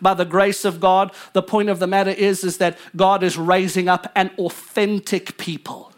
by 0.02 0.14
the 0.14 0.26
grace 0.26 0.66
of 0.66 0.80
God. 0.80 1.14
The 1.34 1.44
point 1.44 1.70
of 1.70 1.80
the 1.80 1.88
matter 1.88 2.12
is, 2.12 2.44
is 2.44 2.58
that 2.58 2.78
God 2.96 3.24
is 3.24 3.38
raising 3.38 3.88
up 3.88 4.12
an 4.16 4.32
authentic 4.38 5.38
people. 5.38 5.93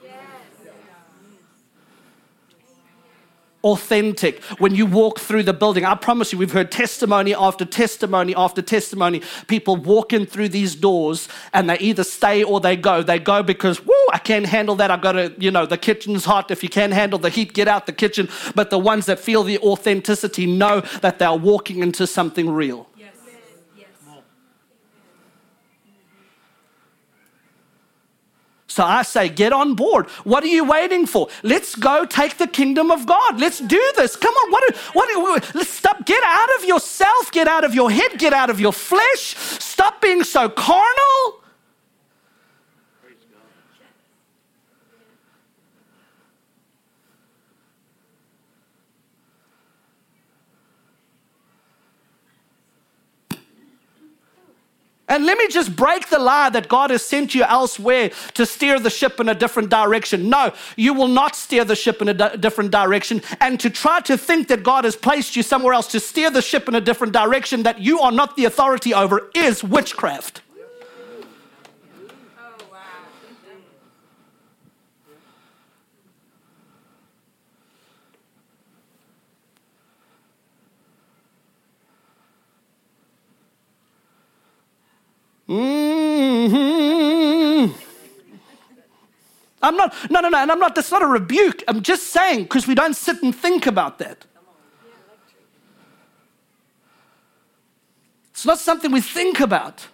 Authentic 3.65 4.41
when 4.59 4.73
you 4.73 4.85
walk 4.85 5.19
through 5.19 5.43
the 5.43 5.53
building. 5.53 5.83
I 5.83 5.95
promise 5.95 6.31
you, 6.31 6.37
we've 6.37 6.51
heard 6.51 6.71
testimony 6.71 7.33
after 7.33 7.65
testimony 7.65 8.33
after 8.35 8.61
testimony. 8.61 9.21
People 9.47 9.75
walking 9.75 10.25
through 10.25 10.49
these 10.49 10.75
doors 10.75 11.27
and 11.51 11.69
they 11.69 11.77
either 11.79 12.03
stay 12.03 12.43
or 12.43 12.61
they 12.61 12.77
go. 12.77 13.01
They 13.01 13.19
go 13.19 13.43
because, 13.43 13.83
whoo, 13.83 14.07
I 14.13 14.19
can't 14.19 14.45
handle 14.45 14.75
that. 14.75 14.91
I've 14.91 15.01
got 15.01 15.13
to, 15.13 15.33
you 15.37 15.51
know, 15.51 15.65
the 15.65 15.77
kitchen's 15.77 16.23
hot. 16.23 16.51
If 16.51 16.63
you 16.63 16.69
can't 16.69 16.93
handle 16.93 17.19
the 17.19 17.29
heat, 17.29 17.53
get 17.53 17.67
out 17.67 17.87
the 17.87 17.93
kitchen. 17.93 18.29
But 18.53 18.69
the 18.69 18.79
ones 18.79 19.07
that 19.07 19.19
feel 19.19 19.43
the 19.43 19.57
authenticity 19.59 20.45
know 20.45 20.81
that 21.01 21.19
they're 21.19 21.33
walking 21.33 21.79
into 21.79 22.07
something 22.07 22.49
real. 22.49 22.87
So 28.75 28.83
I 28.83 29.03
say, 29.03 29.29
get 29.29 29.53
on 29.53 29.73
board. 29.73 30.09
What 30.25 30.43
are 30.43 30.47
you 30.47 30.65
waiting 30.65 31.05
for? 31.05 31.29
Let's 31.43 31.75
go 31.75 32.05
take 32.05 32.37
the 32.39 32.45
kingdom 32.45 32.91
of 32.91 33.05
God. 33.05 33.39
Let's 33.39 33.59
do 33.59 33.81
this. 33.95 34.17
Come 34.17 34.33
on. 34.33 34.51
What? 34.51 34.75
What? 34.93 35.55
Let's 35.55 35.69
stop. 35.69 36.05
Get 36.05 36.21
out 36.25 36.49
of 36.57 36.65
yourself. 36.65 37.31
Get 37.31 37.47
out 37.47 37.63
of 37.63 37.73
your 37.73 37.89
head. 37.89 38.19
Get 38.19 38.33
out 38.33 38.49
of 38.49 38.59
your 38.59 38.73
flesh. 38.73 39.37
Stop 39.37 40.01
being 40.01 40.25
so 40.25 40.49
carnal. 40.49 41.44
And 55.07 55.25
let 55.25 55.37
me 55.37 55.47
just 55.47 55.75
break 55.75 56.09
the 56.09 56.17
lie 56.17 56.49
that 56.49 56.67
God 56.67 56.89
has 56.89 57.05
sent 57.05 57.35
you 57.35 57.43
elsewhere 57.43 58.09
to 58.33 58.45
steer 58.45 58.79
the 58.79 58.89
ship 58.89 59.19
in 59.19 59.29
a 59.29 59.35
different 59.35 59.69
direction. 59.69 60.29
No, 60.29 60.51
you 60.75 60.93
will 60.93 61.07
not 61.07 61.35
steer 61.35 61.63
the 61.63 61.75
ship 61.75 62.01
in 62.01 62.09
a 62.09 62.13
di- 62.13 62.35
different 62.37 62.71
direction. 62.71 63.21
And 63.39 63.59
to 63.59 63.69
try 63.69 63.99
to 64.01 64.17
think 64.17 64.47
that 64.47 64.63
God 64.63 64.83
has 64.83 64.95
placed 64.95 65.35
you 65.35 65.43
somewhere 65.43 65.73
else 65.73 65.87
to 65.87 65.99
steer 65.99 66.31
the 66.31 66.41
ship 66.41 66.67
in 66.67 66.73
a 66.73 66.81
different 66.81 67.13
direction 67.13 67.63
that 67.63 67.79
you 67.79 67.99
are 67.99 68.11
not 68.11 68.35
the 68.35 68.45
authority 68.45 68.93
over 68.93 69.29
is 69.35 69.63
witchcraft. 69.63 70.41
I'm 89.65 89.75
not, 89.75 89.93
no, 90.09 90.21
no, 90.21 90.29
no, 90.29 90.37
and 90.37 90.51
I'm 90.51 90.59
not, 90.59 90.75
that's 90.75 90.91
not 90.91 91.01
a 91.01 91.07
rebuke. 91.07 91.63
I'm 91.67 91.81
just 91.81 92.07
saying, 92.07 92.43
because 92.43 92.67
we 92.67 92.75
don't 92.75 92.95
sit 92.95 93.21
and 93.23 93.35
think 93.35 93.65
about 93.65 93.97
that. 93.99 94.25
It's 98.31 98.45
not 98.45 98.59
something 98.59 98.91
we 98.91 99.01
think 99.01 99.39
about. 99.39 99.87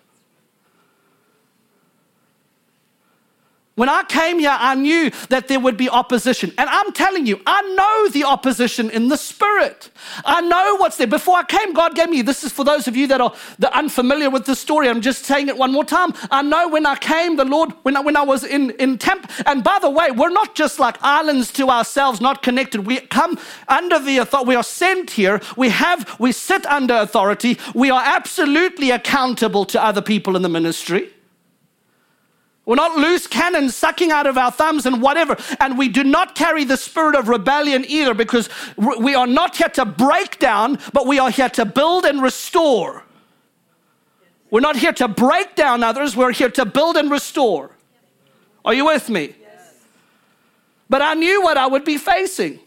When 3.82 3.90
I 3.90 4.04
came 4.04 4.38
here, 4.38 4.56
I 4.56 4.76
knew 4.76 5.10
that 5.30 5.48
there 5.48 5.60
would 5.60 5.76
be 5.76 5.90
opposition. 5.90 6.54
And 6.60 6.70
I'm 6.70 6.94
telling 6.94 7.26
you, 7.26 7.42
I 7.48 7.64
know 7.74 8.10
the 8.10 8.26
opposition 8.26 8.92
in 8.92 9.08
the 9.08 9.18
spirit. 9.18 9.90
I 10.24 10.40
know 10.40 10.76
what's 10.76 10.98
there. 10.98 11.08
Before 11.08 11.38
I 11.38 11.44
came, 11.44 11.74
God 11.74 11.96
gave 11.96 12.08
me 12.08 12.22
this 12.22 12.44
is 12.44 12.52
for 12.52 12.64
those 12.64 12.88
of 12.88 12.96
you 12.96 13.08
that 13.08 13.20
are 13.20 13.34
unfamiliar 13.74 14.30
with 14.30 14.46
the 14.46 14.56
story. 14.56 14.88
I'm 14.88 15.02
just 15.02 15.26
saying 15.26 15.48
it 15.50 15.58
one 15.58 15.72
more 15.72 15.84
time. 15.84 16.14
I 16.30 16.44
know 16.44 16.68
when 16.68 16.86
I 16.86 16.96
came, 16.96 17.38
the 17.38 17.44
Lord, 17.44 17.72
when 17.82 17.98
I, 17.98 18.02
when 18.02 18.16
I 18.16 18.22
was 18.22 18.44
in, 18.44 18.70
in 18.80 19.00
Temp, 19.00 19.28
and 19.48 19.64
by 19.64 19.80
the 19.80 19.90
way, 19.90 20.12
we're 20.12 20.30
not 20.30 20.54
just 20.54 20.78
like 20.78 20.98
islands 21.02 21.52
to 21.54 21.70
ourselves, 21.70 22.22
not 22.22 22.44
connected. 22.44 22.86
We 22.86 23.00
come 23.00 23.40
under 23.68 23.98
the 23.98 24.20
authority, 24.20 24.50
we 24.50 24.56
are 24.58 24.64
sent 24.64 25.10
here, 25.10 25.42
we 25.58 25.70
have, 25.70 26.20
we 26.20 26.34
sit 26.34 26.68
under 26.68 26.98
authority, 26.98 27.58
we 27.74 27.90
are 27.90 28.04
absolutely 28.06 28.92
accountable 28.92 29.66
to 29.66 29.84
other 29.84 30.04
people 30.04 30.36
in 30.36 30.44
the 30.44 30.50
ministry. 30.50 31.10
We're 32.72 32.76
not 32.76 32.96
loose 32.96 33.28
cannons 33.28 33.76
sucking 33.76 34.12
out 34.12 34.28
of 34.28 34.38
our 34.38 34.50
thumbs 34.50 34.86
and 34.86 35.02
whatever. 35.02 35.36
And 35.60 35.78
we 35.78 35.90
do 35.90 36.06
not 36.06 36.36
carry 36.36 36.64
the 36.64 36.78
spirit 36.78 37.18
of 37.18 37.28
rebellion 37.28 37.84
either 37.86 38.14
because 38.14 38.48
we 38.78 39.14
are 39.14 39.28
not 39.28 39.58
here 39.58 39.68
to 39.68 39.84
break 39.84 40.40
down, 40.40 40.80
but 40.94 41.06
we 41.06 41.20
are 41.20 41.30
here 41.30 41.50
to 41.50 41.66
build 41.66 42.06
and 42.06 42.22
restore. 42.22 43.04
We're 44.50 44.62
not 44.62 44.78
here 44.78 44.94
to 44.94 45.10
break 45.10 45.56
down 45.56 45.84
others, 45.84 46.16
we're 46.16 46.32
here 46.32 46.50
to 46.52 46.64
build 46.64 46.96
and 46.96 47.12
restore. 47.12 47.72
Are 48.64 48.74
you 48.74 48.86
with 48.86 49.10
me? 49.10 49.36
But 50.90 51.02
I 51.02 51.14
knew 51.16 51.42
what 51.42 51.58
I 51.58 51.68
would 51.68 51.84
be 51.84 51.98
facing. 51.98 52.58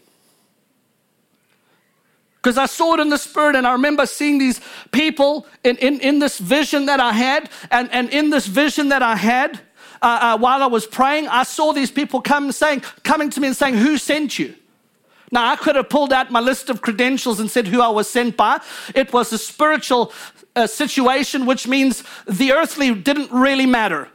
Because 2.35 2.59
I 2.59 2.67
saw 2.67 2.93
it 2.93 2.99
in 2.99 3.09
the 3.09 3.17
spirit, 3.17 3.55
and 3.55 3.65
I 3.65 3.71
remember 3.71 4.05
seeing 4.05 4.37
these 4.37 4.61
people 4.91 5.47
in, 5.63 5.77
in, 5.77 5.99
in 5.99 6.19
this 6.19 6.37
vision 6.37 6.85
that 6.85 6.99
I 6.99 7.11
had. 7.11 7.49
And, 7.71 7.91
and 7.91 8.07
in 8.11 8.29
this 8.29 8.45
vision 8.45 8.89
that 8.89 9.01
I 9.01 9.15
had, 9.15 9.61
uh, 10.01 10.19
uh, 10.21 10.37
while 10.37 10.63
I 10.63 10.67
was 10.67 10.85
praying, 10.85 11.27
I 11.27 11.43
saw 11.43 11.73
these 11.73 11.91
people 11.91 12.21
come 12.21 12.51
saying, 12.51 12.81
coming 13.03 13.29
to 13.31 13.39
me 13.39 13.47
and 13.47 13.55
saying, 13.55 13.75
Who 13.75 13.97
sent 13.97 14.39
you? 14.39 14.55
Now, 15.31 15.51
I 15.51 15.55
could 15.55 15.75
have 15.75 15.89
pulled 15.89 16.13
out 16.13 16.31
my 16.31 16.39
list 16.39 16.69
of 16.69 16.81
credentials 16.81 17.39
and 17.39 17.49
said 17.49 17.67
who 17.67 17.81
I 17.81 17.89
was 17.89 18.09
sent 18.09 18.37
by. 18.37 18.61
It 18.93 19.11
was 19.11 19.33
a 19.33 19.37
spiritual 19.37 20.13
uh, 20.55 20.67
situation, 20.67 21.45
which 21.45 21.67
means 21.67 22.03
the 22.27 22.53
earthly 22.53 22.93
didn't 22.93 23.31
really 23.31 23.65
matter. 23.65 24.07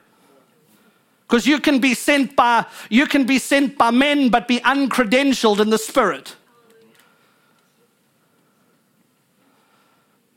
Because 1.29 1.47
you 1.47 1.61
can 1.61 1.79
be 1.79 1.95
sent 1.95 2.35
by 2.35 2.67
you 2.89 3.07
can 3.07 3.25
be 3.25 3.39
sent 3.39 3.79
by 3.79 3.91
men, 3.91 4.31
but 4.31 4.49
be 4.49 4.59
uncredentialed 4.61 5.61
in 5.61 5.71
the 5.71 5.79
spirit. 5.79 6.37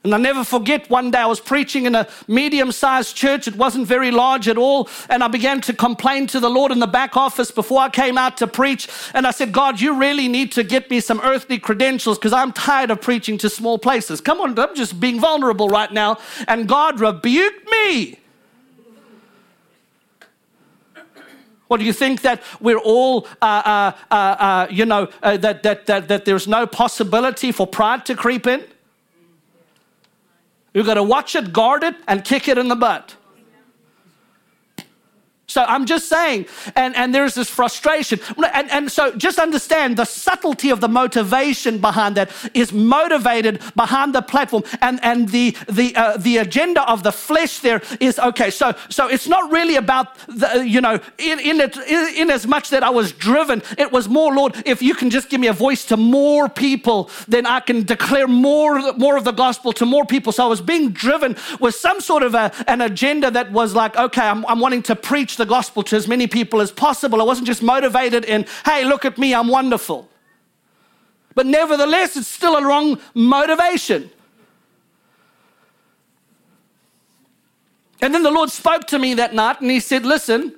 And 0.04 0.14
I 0.14 0.18
never 0.18 0.44
forget 0.44 0.90
one 0.90 1.12
day 1.12 1.20
I 1.20 1.26
was 1.26 1.40
preaching 1.40 1.86
in 1.86 1.96
a 1.96 2.08
medium 2.28 2.74
sized 2.74 3.16
church. 3.16 3.48
It 3.48 3.56
wasn't 3.56 3.88
very 3.88 4.12
large 4.12 4.50
at 4.50 4.58
all. 4.58 4.90
And 5.10 5.24
I 5.24 5.30
began 5.30 5.62
to 5.62 5.74
complain 5.74 6.28
to 6.28 6.42
the 6.42 6.50
Lord 6.50 6.74
in 6.74 6.80
the 6.80 6.88
back 6.88 7.16
office 7.16 7.52
before 7.52 7.80
I 7.80 7.90
came 7.90 8.18
out 8.18 8.36
to 8.38 8.48
preach. 8.48 8.90
And 9.14 9.26
I 9.26 9.32
said, 9.32 9.54
God, 9.54 9.80
you 9.80 9.98
really 9.98 10.28
need 10.28 10.52
to 10.54 10.64
get 10.64 10.90
me 10.90 11.00
some 11.00 11.22
earthly 11.24 11.58
credentials 11.58 12.18
because 12.18 12.34
I'm 12.34 12.52
tired 12.52 12.92
of 12.92 13.00
preaching 13.00 13.38
to 13.40 13.50
small 13.50 13.78
places. 13.78 14.20
Come 14.20 14.42
on, 14.42 14.60
I'm 14.60 14.76
just 14.76 15.00
being 15.00 15.22
vulnerable 15.22 15.70
right 15.70 15.92
now. 15.92 16.18
And 16.50 16.68
God 16.68 17.00
rebuked 17.00 17.70
me. 17.72 18.20
What 21.70 21.80
do 21.80 21.86
you 21.86 21.94
think 21.94 22.22
that 22.22 22.44
we're 22.60 22.78
all, 22.78 23.26
uh, 23.42 23.46
uh, 23.46 23.92
uh, 24.12 24.16
uh 24.16 24.68
you 24.70 24.86
know, 24.86 25.08
uh, 25.24 25.38
that, 25.38 25.64
that, 25.64 25.86
that, 25.86 26.10
that 26.10 26.26
there's 26.26 26.46
no 26.46 26.68
possibility 26.68 27.54
for 27.54 27.66
pride 27.66 28.06
to 28.08 28.16
creep 28.16 28.46
in? 28.46 28.66
You've 30.74 30.86
got 30.86 30.96
to 30.96 31.04
watch 31.04 31.36
it, 31.36 31.54
guard 31.54 31.84
it, 31.84 31.96
and 32.08 32.24
kick 32.24 32.48
it 32.48 32.58
in 32.58 32.68
the 32.68 32.76
butt. 32.76 33.16
So 35.48 35.64
I'm 35.66 35.86
just 35.86 36.08
saying, 36.08 36.46
and, 36.74 36.96
and 36.96 37.14
there's 37.14 37.34
this 37.34 37.50
frustration. 37.50 38.20
And, 38.54 38.72
and 38.72 38.90
so 38.90 39.12
just 39.16 39.38
understand 39.38 39.98
the 39.98 40.06
subtlety 40.06 40.70
of 40.70 40.80
the 40.80 40.88
motivation 40.88 41.80
behind 41.80 42.16
that 42.16 42.32
is 42.54 42.72
motivated 42.72 43.62
behind 43.76 44.16
the 44.16 44.22
platform. 44.22 44.64
And, 44.82 45.04
and 45.04 45.28
the, 45.30 45.56
the, 45.70 45.96
uh, 45.96 46.18
the 46.18 46.38
agenda 46.38 46.90
of 46.90 47.04
the 47.04 47.12
flesh 47.12 47.60
there 47.60 47.82
is 48.00 48.20
okay. 48.20 48.52
So, 48.52 48.74
so 48.90 49.10
it's 49.10 49.28
not 49.28 49.52
really 49.52 49.76
about, 49.76 50.16
the, 50.28 50.66
you 50.66 50.80
know, 50.80 51.00
in, 51.18 51.40
in, 51.42 51.60
it, 51.60 51.76
in, 51.76 52.16
in 52.16 52.30
as 52.32 52.48
much 52.48 52.70
that 52.70 52.82
I 52.82 52.90
was 52.90 53.12
driven, 53.12 53.62
it 53.78 53.92
was 53.92 54.08
more, 54.08 54.34
Lord, 54.34 54.64
if 54.66 54.82
you 54.82 54.96
can 54.96 55.10
just 55.10 55.30
give 55.30 55.42
me 55.42 55.48
a 55.48 55.54
voice 55.54 55.84
to 55.86 55.98
more 55.98 56.48
people, 56.48 57.10
then 57.28 57.46
I 57.46 57.60
can 57.60 57.84
declare 57.84 58.30
more, 58.30 58.94
more 58.94 59.18
of 59.18 59.26
the 59.26 59.34
gospel 59.34 59.74
to 59.74 59.86
more 59.86 60.06
people. 60.06 60.32
So 60.32 60.46
I 60.46 60.48
was 60.48 60.62
being 60.62 60.92
driven 60.92 61.36
with 61.60 61.76
some 61.76 62.00
sort 62.00 62.24
of 62.24 62.34
a, 62.34 62.52
an 62.66 62.80
agenda 62.80 63.30
that 63.32 63.52
was 63.52 63.76
like, 63.76 63.98
okay, 63.98 64.22
I'm, 64.22 64.46
I'm 64.46 64.62
wanting 64.62 64.84
to 64.84 64.96
preach 64.96 65.33
the 65.38 65.44
the 65.44 65.50
gospel 65.50 65.84
to 65.84 65.96
as 65.96 66.08
many 66.08 66.26
people 66.26 66.62
as 66.62 66.72
possible. 66.72 67.22
I 67.22 67.26
wasn't 67.26 67.48
just 67.48 67.62
motivated 67.62 68.24
in, 68.26 68.46
hey, 68.66 68.86
look 68.86 69.04
at 69.04 69.18
me, 69.18 69.36
I'm 69.36 69.50
wonderful. 69.50 70.10
But 71.36 71.46
nevertheless, 71.46 72.16
it's 72.16 72.28
still 72.28 72.56
a 72.56 72.66
wrong 72.66 73.00
motivation. 73.14 74.10
And 78.02 78.14
then 78.14 78.24
the 78.24 78.32
Lord 78.32 78.50
spoke 78.50 78.88
to 78.88 79.00
me 79.00 79.14
that 79.16 79.34
night 79.34 79.62
and 79.62 79.72
He 79.72 79.80
said, 79.80 80.06
Listen, 80.06 80.56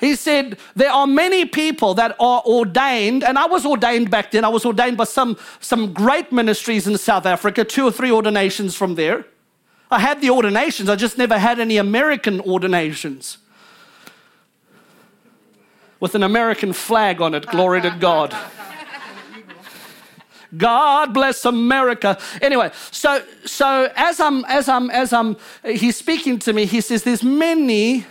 He 0.00 0.14
said, 0.14 0.58
There 0.74 0.90
are 0.90 1.06
many 1.06 1.44
people 1.44 1.94
that 1.94 2.16
are 2.18 2.42
ordained, 2.44 3.22
and 3.22 3.38
I 3.38 3.46
was 3.46 3.66
ordained 3.66 4.10
back 4.10 4.30
then. 4.30 4.44
I 4.44 4.48
was 4.48 4.64
ordained 4.64 4.96
by 4.96 5.04
some, 5.04 5.36
some 5.60 5.92
great 5.92 6.32
ministries 6.32 6.86
in 6.86 6.96
South 6.98 7.26
Africa, 7.26 7.64
two 7.64 7.84
or 7.86 7.92
three 7.92 8.10
ordinations 8.10 8.74
from 8.74 8.94
there. 8.94 9.26
I 9.90 10.00
had 10.00 10.20
the 10.20 10.30
ordinations, 10.30 10.88
I 10.88 10.96
just 10.96 11.18
never 11.18 11.38
had 11.38 11.58
any 11.60 11.76
American 11.76 12.40
ordinations 12.40 13.38
with 16.00 16.14
an 16.14 16.22
American 16.22 16.72
flag 16.72 17.20
on 17.20 17.34
it. 17.34 17.46
Glory 17.46 17.80
to 17.82 17.90
God. 17.90 18.36
God 20.56 21.12
bless 21.12 21.44
America. 21.44 22.18
Anyway, 22.40 22.70
so 22.90 23.22
so 23.44 23.90
as 23.94 24.18
I'm 24.18 24.44
as 24.46 24.68
I'm 24.68 24.90
as 24.90 25.12
I'm 25.12 25.36
he's 25.62 25.96
speaking 25.96 26.38
to 26.40 26.52
me, 26.52 26.64
he 26.64 26.80
says 26.80 27.02
there's 27.02 27.22
many 27.22 28.06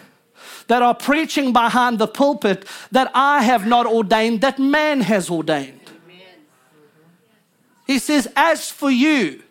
that 0.67 0.81
are 0.81 0.93
preaching 0.93 1.53
behind 1.53 1.97
the 1.97 2.07
pulpit 2.07 2.65
that 2.91 3.09
I 3.13 3.41
have 3.41 3.65
not 3.65 3.85
ordained, 3.85 4.41
that 4.41 4.59
man 4.59 5.01
has 5.01 5.29
ordained. 5.29 5.79
He 7.85 7.99
says, 7.99 8.27
As 8.35 8.69
for 8.69 8.91
you, 8.91 9.41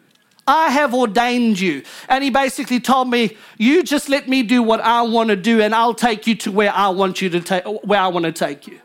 I 0.47 0.71
have 0.71 0.95
ordained 0.95 1.59
you. 1.59 1.83
And 2.09 2.23
he 2.23 2.31
basically 2.31 2.81
told 2.81 3.11
me, 3.11 3.37
You 3.59 3.83
just 3.83 4.09
let 4.09 4.29
me 4.29 4.43
do 4.43 4.63
what 4.63 4.81
I 4.81 5.03
want 5.03 5.31
to 5.31 5.37
do, 5.37 5.61
and 5.61 5.75
I'll 5.75 5.95
take 5.95 6.27
you 6.27 6.35
to 6.37 6.53
where 6.53 6.73
I 6.73 6.89
want 6.89 7.21
you 7.21 7.29
to 7.31 7.41
take 7.41 7.65
where 7.65 8.01
I 8.01 8.09
want 8.09 8.25
to 8.27 8.33
take 8.33 8.67
you. 8.67 8.81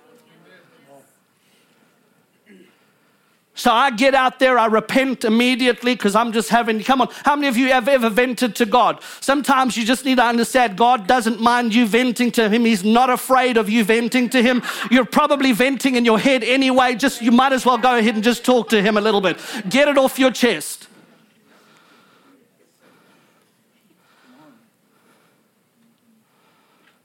So 3.54 3.70
I 3.72 3.92
get 3.92 4.16
out 4.16 4.40
there, 4.40 4.58
I 4.58 4.66
repent 4.66 5.24
immediately 5.24 5.94
because 5.94 6.16
I'm 6.16 6.32
just 6.32 6.50
having, 6.50 6.82
come 6.82 7.00
on, 7.00 7.10
how 7.24 7.36
many 7.36 7.48
of 7.48 7.58
you 7.58 7.68
have 7.68 7.88
ever 7.88 8.10
vented 8.10 8.56
to 8.56 8.66
God? 8.66 9.04
Sometimes 9.20 9.78
you 9.78 9.86
just 9.86 10.04
need 10.04 10.16
to 10.16 10.24
understand 10.24 10.78
God 10.78 11.06
doesn't 11.06 11.40
mind 11.40 11.76
you 11.76 11.86
venting 11.86 12.32
to 12.32 12.50
Him. 12.50 12.66
He's 12.66 12.84
not 12.84 13.12
afraid 13.12 13.58
of 13.58 13.70
you 13.70 13.84
venting 13.84 14.30
to 14.30 14.42
Him. 14.42 14.64
You're 14.90 15.06
probably 15.06 15.52
venting 15.52 15.94
in 15.94 16.06
your 16.06 16.18
head 16.18 16.44
anyway. 16.44 16.96
Just, 16.96 17.22
you 17.22 17.32
might 17.32 17.54
as 17.54 17.64
well 17.64 17.78
go 17.78 17.96
ahead 17.96 18.16
and 18.16 18.24
just 18.24 18.44
talk 18.44 18.70
to 18.70 18.82
Him 18.82 18.98
a 18.98 19.02
little 19.02 19.22
bit. 19.22 19.38
Get 19.70 19.88
it 19.88 19.96
off 19.96 20.18
your 20.18 20.32
chest. 20.32 20.88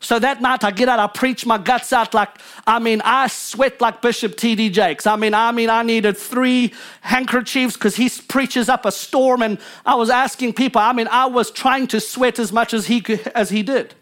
So 0.06 0.20
that 0.20 0.40
night 0.40 0.62
I 0.62 0.70
get 0.70 0.88
out, 0.88 1.00
I 1.00 1.08
preach 1.08 1.44
my 1.46 1.58
guts 1.58 1.92
out 1.92 2.14
like, 2.14 2.28
I 2.64 2.78
mean, 2.78 3.02
I 3.04 3.26
sweat 3.26 3.80
like 3.80 4.00
Bishop 4.00 4.36
T.D. 4.36 4.70
Jakes. 4.70 5.04
I 5.04 5.16
mean, 5.16 5.34
I 5.34 5.50
mean, 5.50 5.68
I 5.68 5.82
needed 5.82 6.16
three 6.16 6.72
handkerchiefs 7.00 7.74
because 7.74 7.96
he 7.96 8.08
preaches 8.28 8.68
up 8.68 8.84
a 8.84 8.92
storm 8.92 9.42
and 9.42 9.58
I 9.84 9.96
was 9.96 10.08
asking 10.08 10.52
people, 10.52 10.80
I 10.80 10.92
mean, 10.92 11.08
I 11.10 11.26
was 11.26 11.50
trying 11.50 11.88
to 11.88 11.98
sweat 11.98 12.38
as 12.38 12.52
much 12.52 12.72
as 12.72 12.86
he, 12.86 13.04
as 13.34 13.50
he 13.50 13.64
did. 13.64 13.94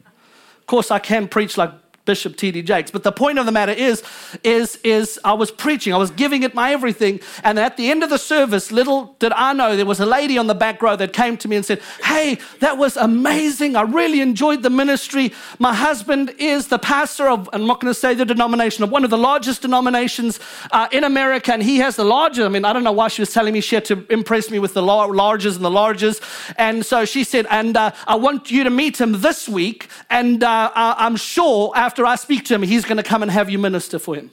Of 0.59 0.67
course, 0.67 0.91
I 0.91 0.99
can 0.99 1.27
preach 1.27 1.57
like 1.57 1.71
Bishop 2.05 2.37
T.D. 2.37 2.63
Jakes. 2.63 2.91
But 2.91 3.03
the 3.03 3.13
point 3.13 3.39
of 3.39 3.47
the 3.47 3.53
matter 3.53 3.73
is, 3.73 4.03
is, 4.43 4.77
is 4.85 5.19
I 5.25 5.33
was 5.33 5.51
preaching, 5.51 5.95
I 5.95 5.97
was 5.97 6.11
giving 6.11 6.43
it 6.43 6.55
my 6.55 6.73
everything. 6.73 7.21
And 7.43 7.59
at 7.59 7.77
the 7.77 7.91
end 7.91 8.03
of 8.03 8.11
the 8.11 8.19
service, 8.19 8.71
little 8.71 9.17
did 9.21 9.33
I 9.33 9.53
know, 9.55 9.75
there 9.77 9.87
was 9.87 10.01
a 10.01 10.07
lady 10.07 10.37
on 10.37 10.47
the 10.47 10.55
back 10.55 10.83
row 10.83 10.97
that 10.97 11.13
came 11.13 11.37
to 11.39 11.49
me 11.49 11.57
and 11.57 11.65
said, 11.65 11.81
Hey, 12.03 12.39
that 12.61 12.77
was 12.77 12.97
amazing. 12.97 13.75
I 13.77 13.83
really 13.83 14.21
enjoyed 14.21 14.63
the 14.63 14.71
ministry. 14.71 15.33
My 15.59 15.75
husband 15.75 16.35
is 16.39 16.69
the 16.69 16.79
pastor 16.79 17.29
of, 17.29 17.49
I'm 17.53 17.67
not 17.67 17.81
going 17.81 17.93
to 17.93 17.99
say 17.99 18.15
the 18.15 18.25
denomination, 18.25 18.85
of 18.85 18.91
one 18.91 19.05
of 19.05 19.11
the 19.11 19.19
largest 19.19 19.63
denominations 19.63 20.41
uh, 20.73 20.89
in 20.93 21.05
America. 21.05 21.53
And 21.53 21.63
he 21.63 21.79
has 21.79 21.97
the 21.97 22.05
largest, 22.05 22.43
I 22.43 22.49
mean, 22.49 22.65
I 22.65 22.73
don't 22.75 22.85
know 22.85 22.93
why 22.93 23.09
she 23.09 23.23
was 23.23 23.33
telling 23.33 23.55
me 23.55 23.61
she 23.63 23.77
had 23.77 23.85
to 23.87 24.05
impress 24.11 24.51
me 24.51 24.59
with 24.59 24.75
the 24.75 24.83
largest 24.83 25.57
and 25.57 25.65
the 25.65 25.71
largest. 25.71 26.23
And 26.59 26.85
so 26.85 27.07
she 27.07 27.25
said, 27.25 27.47
And 27.49 27.77
uh, 27.77 27.93
I 28.07 28.17
want 28.17 28.51
you 28.51 28.65
to 28.65 28.71
meet 28.71 29.01
him 29.01 29.23
this 29.23 29.49
week. 29.49 29.89
And 30.11 30.45
uh, 30.45 30.71
I'm 30.75 31.17
sure 31.17 31.73
after 31.75 31.94
after 31.95 32.05
I 32.05 32.17
speak 32.17 32.45
to 32.47 32.55
him, 32.57 32.63
he's 32.63 32.85
going 32.85 32.97
to 32.97 33.05
come 33.05 33.23
and 33.23 33.31
have 33.31 33.49
you 33.49 33.57
minister 33.57 34.01
for 34.01 34.17
him. 34.17 34.33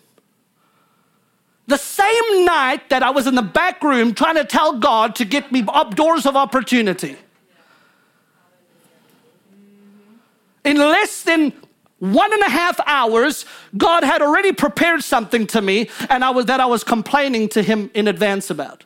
The 1.67 1.77
same 1.77 2.43
night 2.43 2.89
that 2.89 3.03
I 3.03 3.11
was 3.11 3.27
in 3.27 3.35
the 3.35 3.43
back 3.43 3.83
room 3.83 4.15
trying 4.15 4.33
to 4.33 4.45
tell 4.45 4.79
God 4.79 5.13
to 5.17 5.25
get 5.25 5.51
me 5.51 5.63
up 5.67 5.93
doors 5.93 6.25
of 6.25 6.35
opportunity. 6.35 7.17
In 10.65 10.77
less 10.77 11.21
than 11.21 11.53
one 11.99 12.33
and 12.33 12.41
a 12.41 12.49
half 12.49 12.79
hours, 12.87 13.45
God 13.77 14.03
had 14.03 14.23
already 14.23 14.53
prepared 14.53 15.03
something 15.03 15.45
to 15.47 15.61
me, 15.61 15.87
and 16.09 16.25
I 16.25 16.31
was 16.31 16.47
that 16.47 16.59
I 16.59 16.65
was 16.65 16.83
complaining 16.83 17.47
to 17.49 17.61
Him 17.61 17.91
in 17.93 18.07
advance 18.07 18.49
about. 18.49 18.85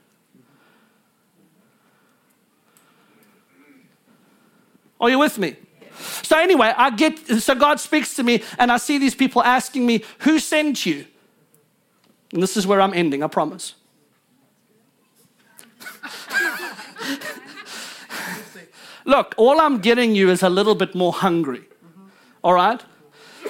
Are 4.99 5.09
you 5.09 5.17
with 5.19 5.37
me? 5.37 5.55
So 6.23 6.37
anyway, 6.37 6.73
I 6.75 6.89
get 6.89 7.17
so 7.41 7.55
God 7.55 7.79
speaks 7.79 8.15
to 8.15 8.23
me 8.23 8.43
and 8.57 8.71
I 8.71 8.77
see 8.77 8.97
these 8.97 9.15
people 9.15 9.43
asking 9.43 9.85
me, 9.85 10.03
"Who 10.19 10.39
sent 10.39 10.85
you?" 10.85 11.05
And 12.33 12.43
this 12.43 12.57
is 12.57 12.67
where 12.67 12.81
I'm 12.81 12.93
ending, 12.93 13.23
I 13.23 13.27
promise. 13.27 13.75
Look, 19.05 19.35
all 19.37 19.61
I'm 19.61 19.79
getting 19.79 20.15
you 20.15 20.29
is 20.29 20.43
a 20.43 20.49
little 20.49 20.75
bit 20.75 20.95
more 20.95 21.13
hungry. 21.13 21.63
All 22.43 22.53
right? 22.53 22.81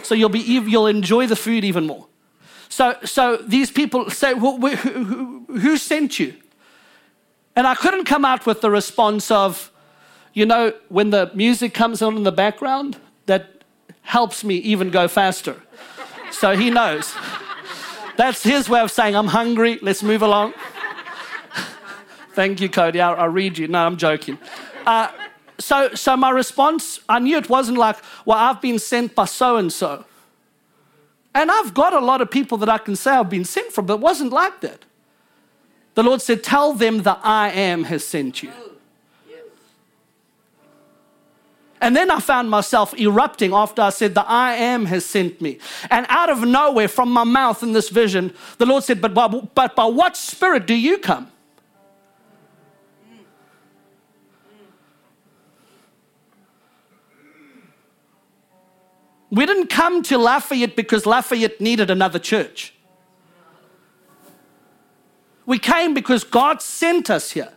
So 0.04 0.14
you'll 0.14 0.30
be 0.30 0.40
you'll 0.40 0.88
enjoy 0.88 1.28
the 1.28 1.36
food 1.36 1.64
even 1.64 1.88
more. 1.88 2.08
So 2.70 2.98
so 3.04 3.38
these 3.38 3.72
people 3.72 4.10
say, 4.10 4.38
who, 4.38 4.68
who, 4.68 5.46
who 5.58 5.78
sent 5.78 6.20
you? 6.20 6.34
And 7.56 7.66
I 7.66 7.76
couldn't 7.76 8.06
come 8.06 8.26
out 8.26 8.46
with 8.46 8.62
the 8.62 8.70
response 8.70 9.32
of, 9.32 9.72
you 10.36 10.46
know, 10.46 10.74
when 10.90 11.10
the 11.10 11.32
music 11.34 11.74
comes 11.74 12.02
on 12.02 12.16
in 12.16 12.24
the 12.24 12.32
background, 12.32 12.98
that 13.26 13.64
helps 14.02 14.44
me 14.44 14.56
even 14.58 14.92
go 14.92 15.08
faster. 15.08 15.56
So 16.30 16.56
he 16.56 16.70
knows. 16.70 17.16
That's 18.18 18.44
his 18.44 18.70
way 18.70 18.82
of 18.82 18.92
saying, 18.92 19.16
I'm 19.16 19.28
hungry, 19.28 19.80
let's 19.82 20.04
move 20.04 20.22
along. 20.22 20.54
Thank 22.34 22.60
you, 22.60 22.68
Cody. 22.68 23.00
I'll, 23.00 23.16
I'll, 23.16 23.30
read 23.30 23.58
you. 23.58 23.70
No, 23.70 23.86
I'm 23.86 23.96
joking. 23.96 24.38
Uh, 24.86 25.10
so, 25.58 25.96
so 25.96 26.18
my 26.18 26.32
response, 26.32 27.00
I 27.08 27.20
knew 27.20 27.38
it 27.38 27.50
wasn't 27.50 27.78
like, 27.78 27.96
well, 28.26 28.38
I've 28.38 28.62
been 28.62 28.78
sent 28.78 29.16
by 29.16 29.26
so 29.26 29.56
and 29.56 29.72
so. 29.72 30.04
And 31.34 31.50
I've 31.50 31.74
got 31.74 31.94
a 31.94 32.00
lot 32.00 32.20
of 32.20 32.30
people 32.30 32.58
that 32.58 32.68
I 32.68 32.78
can 32.78 32.98
say 32.98 33.12
I've 33.12 33.30
been 33.30 33.46
sent 33.46 33.72
from, 33.72 33.86
but 33.86 33.96
it 33.96 34.00
wasn't 34.02 34.34
like 34.34 34.60
that. 34.62 34.84
The 35.94 36.04
Lord 36.04 36.22
said, 36.22 36.44
Tell 36.44 36.74
them 36.74 37.04
that 37.04 37.22
I 37.24 37.52
am 37.52 37.86
has 37.86 38.06
sent 38.06 38.44
you. 38.44 38.52
And 41.82 41.96
then 41.96 42.10
I 42.10 42.20
found 42.20 42.50
myself 42.50 42.98
erupting 42.98 43.54
after 43.54 43.82
I 43.82 43.90
said, 43.90 44.16
The 44.16 44.26
I 44.26 44.54
am 44.54 44.86
has 44.86 45.06
sent 45.06 45.42
me. 45.42 45.60
And 45.90 46.06
out 46.10 46.30
of 46.30 46.42
nowhere, 46.42 46.88
from 46.88 47.12
my 47.12 47.24
mouth 47.26 47.62
in 47.62 47.74
this 47.74 47.90
vision, 47.90 48.34
the 48.58 48.66
Lord 48.66 48.84
said, 48.84 49.02
But 49.02 49.14
by, 49.14 49.28
but 49.28 49.76
by 49.76 49.86
what 49.86 50.16
spirit 50.16 50.66
do 50.66 50.74
you 50.74 50.98
come? 50.98 51.32
We 59.30 59.46
didn't 59.46 59.68
come 59.68 60.02
to 60.04 60.18
Lafayette 60.18 60.78
because 60.78 61.06
Lafayette 61.06 61.60
needed 61.60 61.90
another 61.90 62.20
church. 62.20 62.74
We 65.46 65.60
came 65.60 65.94
because 65.94 66.24
God 66.24 66.62
sent 66.62 67.10
us 67.10 67.32
here. 67.32 67.52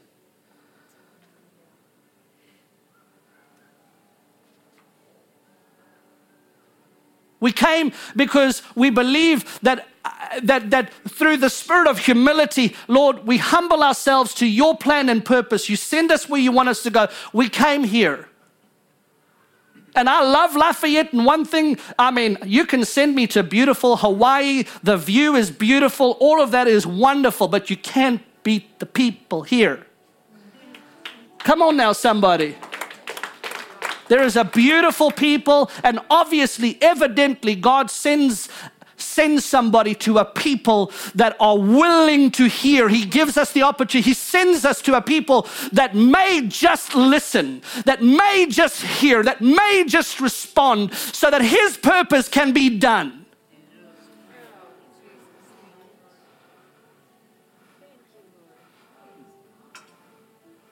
We 7.40 7.52
came 7.52 7.92
because 8.16 8.62
we 8.74 8.90
believe 8.90 9.60
that, 9.60 9.86
uh, 10.04 10.40
that, 10.42 10.70
that 10.70 10.92
through 11.08 11.36
the 11.36 11.50
spirit 11.50 11.86
of 11.86 11.98
humility, 12.00 12.74
Lord, 12.88 13.26
we 13.26 13.36
humble 13.36 13.82
ourselves 13.82 14.34
to 14.34 14.46
your 14.46 14.76
plan 14.76 15.08
and 15.08 15.24
purpose. 15.24 15.68
You 15.68 15.76
send 15.76 16.10
us 16.10 16.28
where 16.28 16.40
you 16.40 16.50
want 16.50 16.68
us 16.68 16.82
to 16.82 16.90
go. 16.90 17.08
We 17.32 17.48
came 17.48 17.84
here. 17.84 18.28
And 19.94 20.08
I 20.08 20.22
love 20.22 20.54
Lafayette. 20.54 21.12
And 21.12 21.24
one 21.24 21.44
thing, 21.44 21.78
I 21.98 22.10
mean, 22.10 22.38
you 22.44 22.66
can 22.66 22.84
send 22.84 23.14
me 23.14 23.26
to 23.28 23.42
beautiful 23.42 23.96
Hawaii. 23.96 24.64
The 24.82 24.96
view 24.96 25.34
is 25.34 25.50
beautiful. 25.50 26.16
All 26.20 26.40
of 26.40 26.50
that 26.50 26.68
is 26.68 26.86
wonderful, 26.86 27.48
but 27.48 27.70
you 27.70 27.76
can't 27.76 28.22
beat 28.42 28.78
the 28.78 28.86
people 28.86 29.42
here. 29.42 29.86
Come 31.38 31.62
on 31.62 31.76
now, 31.76 31.92
somebody. 31.92 32.56
There 34.08 34.22
is 34.22 34.36
a 34.36 34.44
beautiful 34.44 35.10
people, 35.10 35.70
and 35.84 36.00
obviously, 36.10 36.78
evidently, 36.80 37.54
God 37.54 37.90
sends 37.90 38.48
sends 39.00 39.44
somebody 39.44 39.94
to 39.94 40.18
a 40.18 40.24
people 40.24 40.92
that 41.14 41.36
are 41.38 41.56
willing 41.56 42.30
to 42.32 42.48
hear. 42.48 42.88
He 42.88 43.04
gives 43.04 43.36
us 43.36 43.52
the 43.52 43.62
opportunity. 43.62 44.10
He 44.10 44.14
sends 44.14 44.64
us 44.64 44.82
to 44.82 44.96
a 44.96 45.00
people 45.00 45.46
that 45.72 45.94
may 45.94 46.46
just 46.48 46.94
listen, 46.94 47.62
that 47.84 48.02
may 48.02 48.46
just 48.48 48.82
hear, 48.82 49.22
that 49.22 49.40
may 49.40 49.84
just 49.86 50.20
respond 50.20 50.92
so 50.94 51.30
that 51.30 51.42
His 51.42 51.76
purpose 51.76 52.28
can 52.28 52.52
be 52.52 52.78
done. 52.78 53.26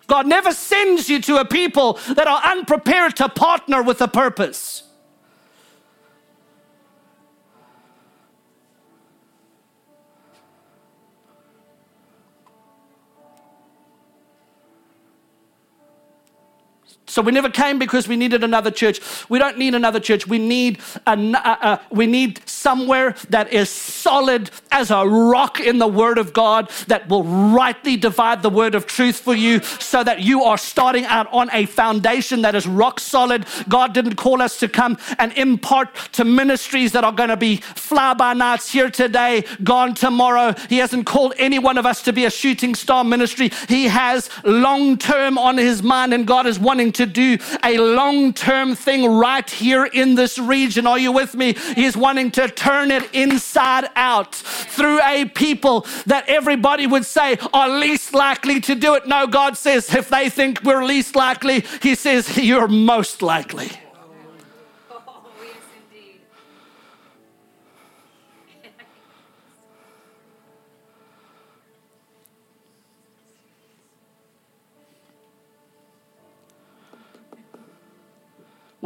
God 0.06 0.26
never 0.26 0.52
sends 0.52 1.08
you 1.08 1.20
to 1.22 1.40
a 1.40 1.44
people 1.44 1.94
that 2.14 2.26
are 2.26 2.40
unprepared 2.44 3.16
to 3.16 3.28
partner 3.28 3.82
with 3.82 4.00
a 4.00 4.08
purpose. 4.08 4.82
So 17.16 17.22
we 17.22 17.32
never 17.32 17.48
came 17.48 17.78
because 17.78 18.06
we 18.06 18.14
needed 18.14 18.44
another 18.44 18.70
church. 18.70 19.00
We 19.30 19.38
don't 19.38 19.56
need 19.56 19.74
another 19.74 20.00
church. 20.00 20.26
We 20.26 20.38
need 20.38 20.80
a, 21.06 21.12
uh, 21.12 21.56
uh, 21.62 21.78
we 21.90 22.06
need 22.06 22.46
somewhere 22.46 23.14
that 23.30 23.50
is 23.54 23.70
solid 23.70 24.50
as 24.70 24.90
a 24.90 25.02
rock 25.06 25.58
in 25.58 25.78
the 25.78 25.88
Word 25.88 26.18
of 26.18 26.34
God 26.34 26.70
that 26.88 27.08
will 27.08 27.24
rightly 27.24 27.96
divide 27.96 28.42
the 28.42 28.50
Word 28.50 28.74
of 28.74 28.86
truth 28.86 29.18
for 29.18 29.34
you, 29.34 29.60
so 29.60 30.04
that 30.04 30.20
you 30.20 30.42
are 30.42 30.58
starting 30.58 31.06
out 31.06 31.26
on 31.32 31.48
a 31.54 31.64
foundation 31.64 32.42
that 32.42 32.54
is 32.54 32.66
rock 32.66 33.00
solid. 33.00 33.46
God 33.66 33.94
didn't 33.94 34.16
call 34.16 34.42
us 34.42 34.58
to 34.58 34.68
come 34.68 34.98
and 35.18 35.32
impart 35.38 35.94
to 36.12 36.22
ministries 36.22 36.92
that 36.92 37.02
are 37.02 37.12
going 37.12 37.30
to 37.30 37.36
be 37.38 37.56
fly 37.56 38.12
by 38.12 38.34
nights 38.34 38.70
here 38.70 38.90
today, 38.90 39.46
gone 39.64 39.94
tomorrow. 39.94 40.54
He 40.68 40.76
hasn't 40.76 41.06
called 41.06 41.32
any 41.38 41.58
one 41.58 41.78
of 41.78 41.86
us 41.86 42.02
to 42.02 42.12
be 42.12 42.26
a 42.26 42.30
shooting 42.30 42.74
star 42.74 43.04
ministry. 43.04 43.52
He 43.70 43.84
has 43.84 44.28
long 44.44 44.98
term 44.98 45.38
on 45.38 45.56
His 45.56 45.82
mind, 45.82 46.12
and 46.12 46.26
God 46.26 46.46
is 46.46 46.58
wanting 46.58 46.92
to 46.92 47.05
do 47.06 47.38
a 47.62 47.78
long 47.78 48.32
term 48.32 48.74
thing 48.74 49.06
right 49.06 49.48
here 49.48 49.84
in 49.84 50.14
this 50.14 50.38
region. 50.38 50.86
Are 50.86 50.98
you 50.98 51.12
with 51.12 51.34
me? 51.34 51.54
He's 51.74 51.96
wanting 51.96 52.30
to 52.32 52.48
turn 52.48 52.90
it 52.90 53.14
inside 53.14 53.88
out 53.96 54.34
through 54.34 55.00
a 55.02 55.24
people 55.26 55.86
that 56.06 56.28
everybody 56.28 56.86
would 56.86 57.06
say 57.06 57.38
are 57.52 57.68
least 57.68 58.14
likely 58.14 58.60
to 58.60 58.74
do 58.74 58.94
it. 58.94 59.06
No, 59.06 59.26
God 59.26 59.56
says 59.56 59.94
if 59.94 60.08
they 60.08 60.28
think 60.28 60.62
we're 60.62 60.84
least 60.84 61.16
likely, 61.16 61.64
He 61.82 61.94
says 61.94 62.36
you're 62.36 62.68
most 62.68 63.22
likely. 63.22 63.70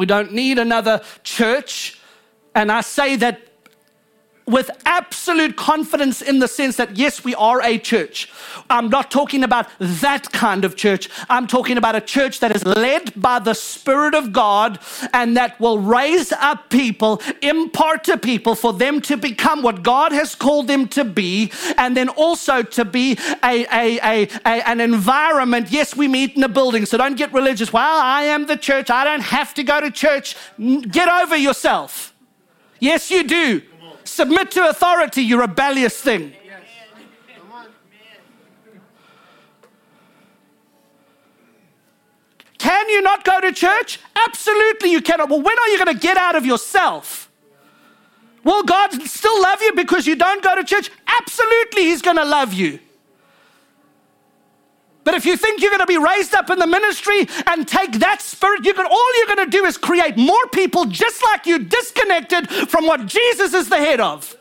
We 0.00 0.06
don't 0.06 0.32
need 0.32 0.58
another 0.58 1.02
church. 1.24 2.00
And 2.54 2.72
I 2.72 2.80
say 2.80 3.16
that 3.16 3.38
with 4.50 4.70
absolute 4.84 5.56
confidence 5.56 6.20
in 6.20 6.40
the 6.40 6.48
sense 6.48 6.76
that, 6.76 6.96
yes, 6.96 7.24
we 7.24 7.34
are 7.36 7.62
a 7.62 7.78
church. 7.78 8.28
I'm 8.68 8.88
not 8.88 9.10
talking 9.10 9.44
about 9.44 9.68
that 9.78 10.32
kind 10.32 10.64
of 10.64 10.76
church. 10.76 11.08
I'm 11.28 11.46
talking 11.46 11.78
about 11.78 11.94
a 11.94 12.00
church 12.00 12.40
that 12.40 12.54
is 12.54 12.64
led 12.64 13.20
by 13.20 13.38
the 13.38 13.54
Spirit 13.54 14.14
of 14.14 14.32
God 14.32 14.80
and 15.12 15.36
that 15.36 15.58
will 15.60 15.78
raise 15.78 16.32
up 16.32 16.68
people, 16.70 17.22
impart 17.42 18.04
to 18.04 18.16
people 18.16 18.54
for 18.54 18.72
them 18.72 19.00
to 19.02 19.16
become 19.16 19.62
what 19.62 19.82
God 19.82 20.12
has 20.12 20.34
called 20.34 20.66
them 20.66 20.88
to 20.88 21.04
be, 21.04 21.52
and 21.76 21.96
then 21.96 22.08
also 22.08 22.62
to 22.62 22.84
be 22.84 23.16
a, 23.44 23.66
a, 23.72 24.00
a, 24.02 24.28
a 24.44 24.68
an 24.68 24.80
environment. 24.80 25.70
Yes, 25.70 25.96
we 25.96 26.08
meet 26.08 26.36
in 26.36 26.42
a 26.42 26.48
building, 26.48 26.86
so 26.86 26.98
don't 26.98 27.16
get 27.16 27.32
religious. 27.32 27.72
Well, 27.72 28.00
I 28.00 28.22
am 28.24 28.46
the 28.46 28.56
church. 28.56 28.90
I 28.90 29.04
don't 29.04 29.22
have 29.22 29.54
to 29.54 29.62
go 29.62 29.80
to 29.80 29.90
church. 29.90 30.36
Get 30.58 31.08
over 31.08 31.36
yourself. 31.36 32.14
Yes, 32.80 33.10
you 33.10 33.24
do. 33.24 33.62
Submit 34.04 34.50
to 34.52 34.68
authority, 34.68 35.22
you 35.22 35.40
rebellious 35.40 36.00
thing. 36.00 36.34
Can 42.58 42.88
you 42.90 43.00
not 43.00 43.24
go 43.24 43.40
to 43.40 43.52
church? 43.52 43.98
Absolutely, 44.14 44.90
you 44.90 45.00
cannot. 45.00 45.30
Well, 45.30 45.40
when 45.40 45.58
are 45.58 45.68
you 45.68 45.82
going 45.82 45.94
to 45.96 46.00
get 46.00 46.18
out 46.18 46.36
of 46.36 46.44
yourself? 46.44 47.30
Will 48.44 48.62
God 48.62 48.92
still 49.02 49.40
love 49.40 49.62
you 49.62 49.72
because 49.74 50.06
you 50.06 50.14
don't 50.14 50.42
go 50.42 50.54
to 50.54 50.64
church? 50.64 50.90
Absolutely, 51.06 51.84
He's 51.84 52.02
going 52.02 52.16
to 52.16 52.24
love 52.24 52.52
you. 52.52 52.78
But 55.04 55.14
if 55.14 55.24
you 55.24 55.36
think 55.36 55.60
you're 55.60 55.70
going 55.70 55.80
to 55.80 55.86
be 55.86 55.98
raised 55.98 56.34
up 56.34 56.50
in 56.50 56.58
the 56.58 56.66
ministry 56.66 57.26
and 57.46 57.66
take 57.66 57.92
that 58.00 58.20
spirit, 58.20 58.64
you 58.64 58.74
can, 58.74 58.86
all 58.86 59.18
you're 59.18 59.34
going 59.34 59.50
to 59.50 59.56
do 59.56 59.64
is 59.64 59.78
create 59.78 60.16
more 60.16 60.46
people 60.52 60.84
just 60.84 61.22
like 61.24 61.46
you 61.46 61.58
disconnected 61.58 62.48
from 62.48 62.86
what 62.86 63.06
Jesus 63.06 63.54
is 63.54 63.68
the 63.68 63.78
head 63.78 64.00
of. 64.00 64.36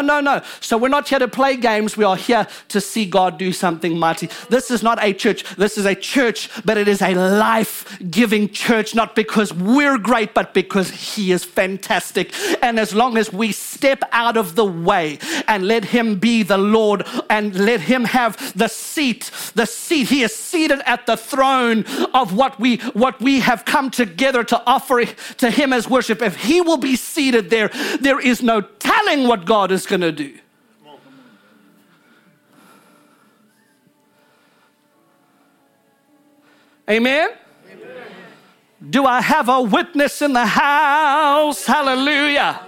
no, 0.00 0.20
no. 0.20 0.42
So 0.60 0.78
we're 0.78 0.88
not 0.88 1.08
here 1.08 1.18
to 1.18 1.28
play 1.28 1.56
games. 1.56 1.96
We 1.96 2.04
are 2.04 2.16
here 2.16 2.46
to 2.68 2.80
see 2.80 3.04
God 3.04 3.38
do 3.38 3.52
something 3.52 3.98
mighty. 3.98 4.28
This 4.48 4.70
is 4.70 4.82
not 4.82 5.02
a 5.02 5.12
church. 5.12 5.44
This 5.56 5.76
is 5.76 5.84
a 5.84 5.94
church, 5.94 6.48
but 6.64 6.78
it 6.78 6.88
is 6.88 7.02
a 7.02 7.14
life 7.14 7.98
giving 8.10 8.48
church, 8.48 8.94
not 8.94 9.14
because 9.14 9.52
we're 9.52 9.98
great, 9.98 10.32
but 10.34 10.54
because 10.54 10.90
He 10.90 11.32
is 11.32 11.44
fantastic. 11.44 12.32
And 12.62 12.78
as 12.78 12.94
long 12.94 13.18
as 13.18 13.32
we 13.32 13.52
step 13.52 14.02
out 14.12 14.36
of 14.36 14.54
the 14.54 14.64
way 14.64 15.18
and 15.46 15.66
let 15.66 15.84
Him 15.84 16.18
be 16.18 16.42
the 16.42 16.58
Lord 16.58 17.04
and 17.28 17.54
let 17.54 17.80
Him 17.80 18.04
have 18.04 18.56
the 18.56 18.68
seat, 18.68 19.30
the 19.54 19.66
seat, 19.66 20.08
He 20.08 20.22
is 20.22 20.34
seated 20.34 20.80
at 20.86 21.06
the 21.06 21.16
throne 21.16 21.84
of 22.14 22.34
what 22.34 22.58
we, 22.58 22.78
what 22.94 23.20
we 23.20 23.40
have 23.40 23.64
come 23.64 23.90
together 23.90 24.44
to 24.44 24.62
offer 24.66 25.04
to 25.04 25.50
Him 25.50 25.72
as 25.72 25.88
worship. 25.88 26.22
If 26.22 26.36
He 26.36 26.60
will 26.60 26.76
be 26.76 26.96
seated 26.96 27.50
there, 27.50 27.68
there 28.00 28.20
is 28.20 28.42
no 28.42 28.60
telling 28.60 29.26
what 29.26 29.44
God 29.44 29.72
is 29.72 29.81
going 29.86 30.00
to 30.00 30.12
do. 30.12 30.38
Amen? 36.88 37.30
Amen? 37.70 37.96
Do 38.90 39.06
I 39.06 39.20
have 39.20 39.48
a 39.48 39.62
witness 39.62 40.20
in 40.20 40.32
the 40.32 40.44
house? 40.44 41.64
Hallelujah. 41.64 42.60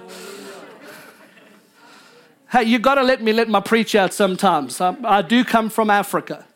Hey, 2.50 2.62
you 2.64 2.79
got 2.79 2.94
to 2.94 3.03
let 3.03 3.20
me 3.20 3.33
let 3.33 3.48
my 3.48 3.59
preach 3.59 3.96
out 3.96 4.14
sometimes. 4.14 4.81
I, 4.81 4.96
I 5.05 5.22
do 5.22 5.44
come 5.44 5.68
from 5.68 5.90
Africa. 5.90 6.46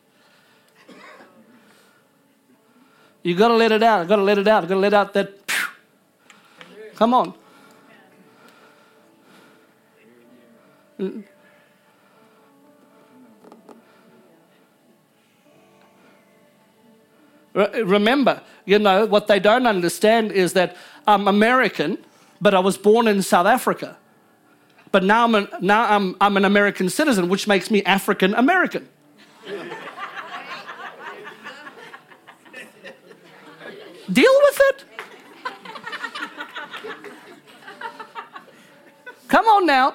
You 3.25 3.35
got 3.35 3.49
to 3.49 3.55
let 3.55 3.73
it 3.73 3.83
out. 3.83 4.03
I 4.03 4.05
got 4.05 4.17
to 4.17 4.23
let 4.23 4.39
it 4.39 4.47
out. 4.47 4.65
I 4.65 4.67
got 4.69 4.75
to 4.75 4.81
let 4.81 4.95
out 4.95 5.13
that. 5.15 5.35
Come 6.95 7.15
on. 7.15 7.35
Remember, 17.55 18.43
you 18.67 18.79
know, 18.79 19.07
what 19.07 19.27
they 19.27 19.41
don't 19.41 19.67
understand 19.67 20.33
is 20.33 20.53
that 20.53 20.77
I'm 21.07 21.27
American, 21.27 21.99
but 22.41 22.55
I 22.55 22.61
was 22.61 22.79
born 22.79 23.09
in 23.09 23.23
South 23.23 23.47
Africa. 23.47 23.97
But 24.93 25.05
now 25.05 25.25
I'm 25.25 25.49
now 25.61 25.85
I'm, 25.85 26.17
I'm 26.21 26.37
an 26.37 26.45
American 26.45 26.89
citizen, 26.89 27.29
which 27.29 27.47
makes 27.47 27.71
me 27.71 27.83
African 27.85 28.35
American. 28.35 28.89
Deal 34.11 34.33
with 34.43 34.61
it. 34.71 34.85
Come 39.29 39.45
on 39.47 39.67
now. 39.67 39.95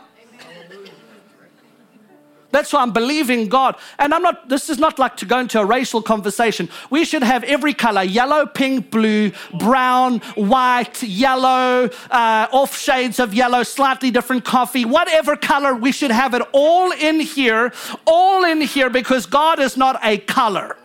That's 2.53 2.71
why 2.71 2.83
I'm 2.83 2.93
believing 2.93 3.49
God. 3.49 3.75
And 3.97 4.13
I'm 4.13 4.21
not, 4.21 4.47
this 4.47 4.69
is 4.69 4.77
not 4.77 4.99
like 4.99 5.17
to 5.17 5.25
go 5.25 5.39
into 5.39 5.59
a 5.59 5.65
racial 5.65 6.03
conversation. 6.03 6.69
We 6.91 7.03
should 7.03 7.23
have 7.23 7.43
every 7.43 7.73
color 7.73 8.03
yellow, 8.03 8.45
pink, 8.45 8.91
blue, 8.91 9.31
brown, 9.57 10.19
white, 10.35 11.01
yellow, 11.01 11.89
uh, 12.11 12.47
off 12.51 12.77
shades 12.77 13.19
of 13.19 13.33
yellow, 13.33 13.63
slightly 13.63 14.11
different 14.11 14.45
coffee, 14.45 14.85
whatever 14.85 15.35
color. 15.35 15.73
We 15.73 15.91
should 15.91 16.11
have 16.11 16.35
it 16.35 16.43
all 16.51 16.91
in 16.91 17.19
here, 17.19 17.73
all 18.05 18.45
in 18.45 18.61
here 18.61 18.91
because 18.91 19.25
God 19.25 19.59
is 19.59 19.75
not 19.75 19.99
a 20.03 20.19
color. 20.19 20.77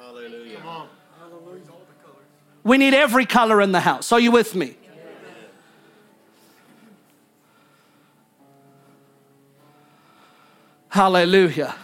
We 2.65 2.79
need 2.79 2.95
every 2.95 3.27
color 3.27 3.61
in 3.61 3.73
the 3.73 3.81
house. 3.81 4.11
Are 4.11 4.21
you 4.21 4.33
with 4.33 4.55
me? 4.55 4.78
Hallelujah. 10.99 11.77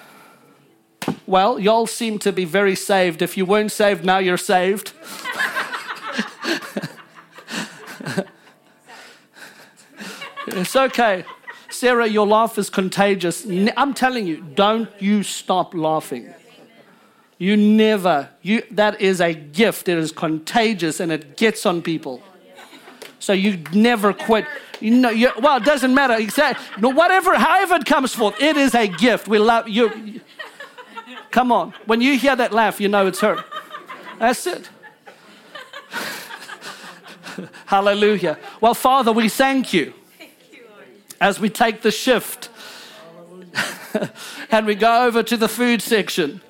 Well, 1.24 1.60
y'all 1.60 1.86
seem 1.86 2.18
to 2.18 2.32
be 2.32 2.44
very 2.44 2.74
saved. 2.74 3.22
If 3.22 3.36
you 3.36 3.46
weren't 3.46 3.70
saved, 3.70 4.04
now 4.04 4.18
you're 4.18 4.36
saved. 4.36 4.92
it's 10.48 10.74
okay. 10.74 11.24
Sarah, 11.70 12.08
your 12.08 12.26
laugh 12.26 12.58
is 12.58 12.68
contagious. 12.68 13.46
I'm 13.76 13.94
telling 13.94 14.26
you, 14.26 14.38
don't 14.40 14.90
you 15.00 15.22
stop 15.22 15.74
laughing. 15.74 16.34
You 17.38 17.56
never, 17.56 18.30
you, 18.42 18.64
that 18.72 19.00
is 19.00 19.20
a 19.20 19.32
gift. 19.32 19.88
It 19.88 19.96
is 19.96 20.10
contagious 20.10 20.98
and 20.98 21.12
it 21.12 21.36
gets 21.36 21.64
on 21.64 21.82
people. 21.82 22.20
So 23.18 23.32
you 23.32 23.62
never 23.72 24.12
quit. 24.12 24.46
You 24.80 24.90
know, 24.90 25.10
you, 25.10 25.30
well, 25.40 25.56
it 25.56 25.64
doesn't 25.64 25.94
matter. 25.94 26.14
Exactly. 26.14 26.64
No, 26.80 26.90
whatever, 26.90 27.34
however 27.36 27.76
it 27.76 27.86
comes 27.86 28.14
forth, 28.14 28.40
it 28.40 28.56
is 28.56 28.74
a 28.74 28.86
gift. 28.86 29.28
We 29.28 29.38
love 29.38 29.68
you. 29.68 30.20
Come 31.30 31.50
on. 31.50 31.74
When 31.86 32.00
you 32.00 32.18
hear 32.18 32.36
that 32.36 32.52
laugh, 32.52 32.80
you 32.80 32.88
know 32.88 33.06
it's 33.06 33.20
her. 33.20 33.44
That's 34.18 34.46
it. 34.46 34.68
Hallelujah. 37.66 38.38
Well, 38.60 38.74
Father, 38.74 39.12
we 39.12 39.28
thank 39.28 39.72
you 39.72 39.94
as 41.20 41.40
we 41.40 41.48
take 41.48 41.82
the 41.82 41.90
shift 41.90 42.50
and 44.50 44.66
we 44.66 44.74
go 44.74 45.04
over 45.06 45.22
to 45.22 45.36
the 45.36 45.48
food 45.48 45.82
section. 45.82 46.40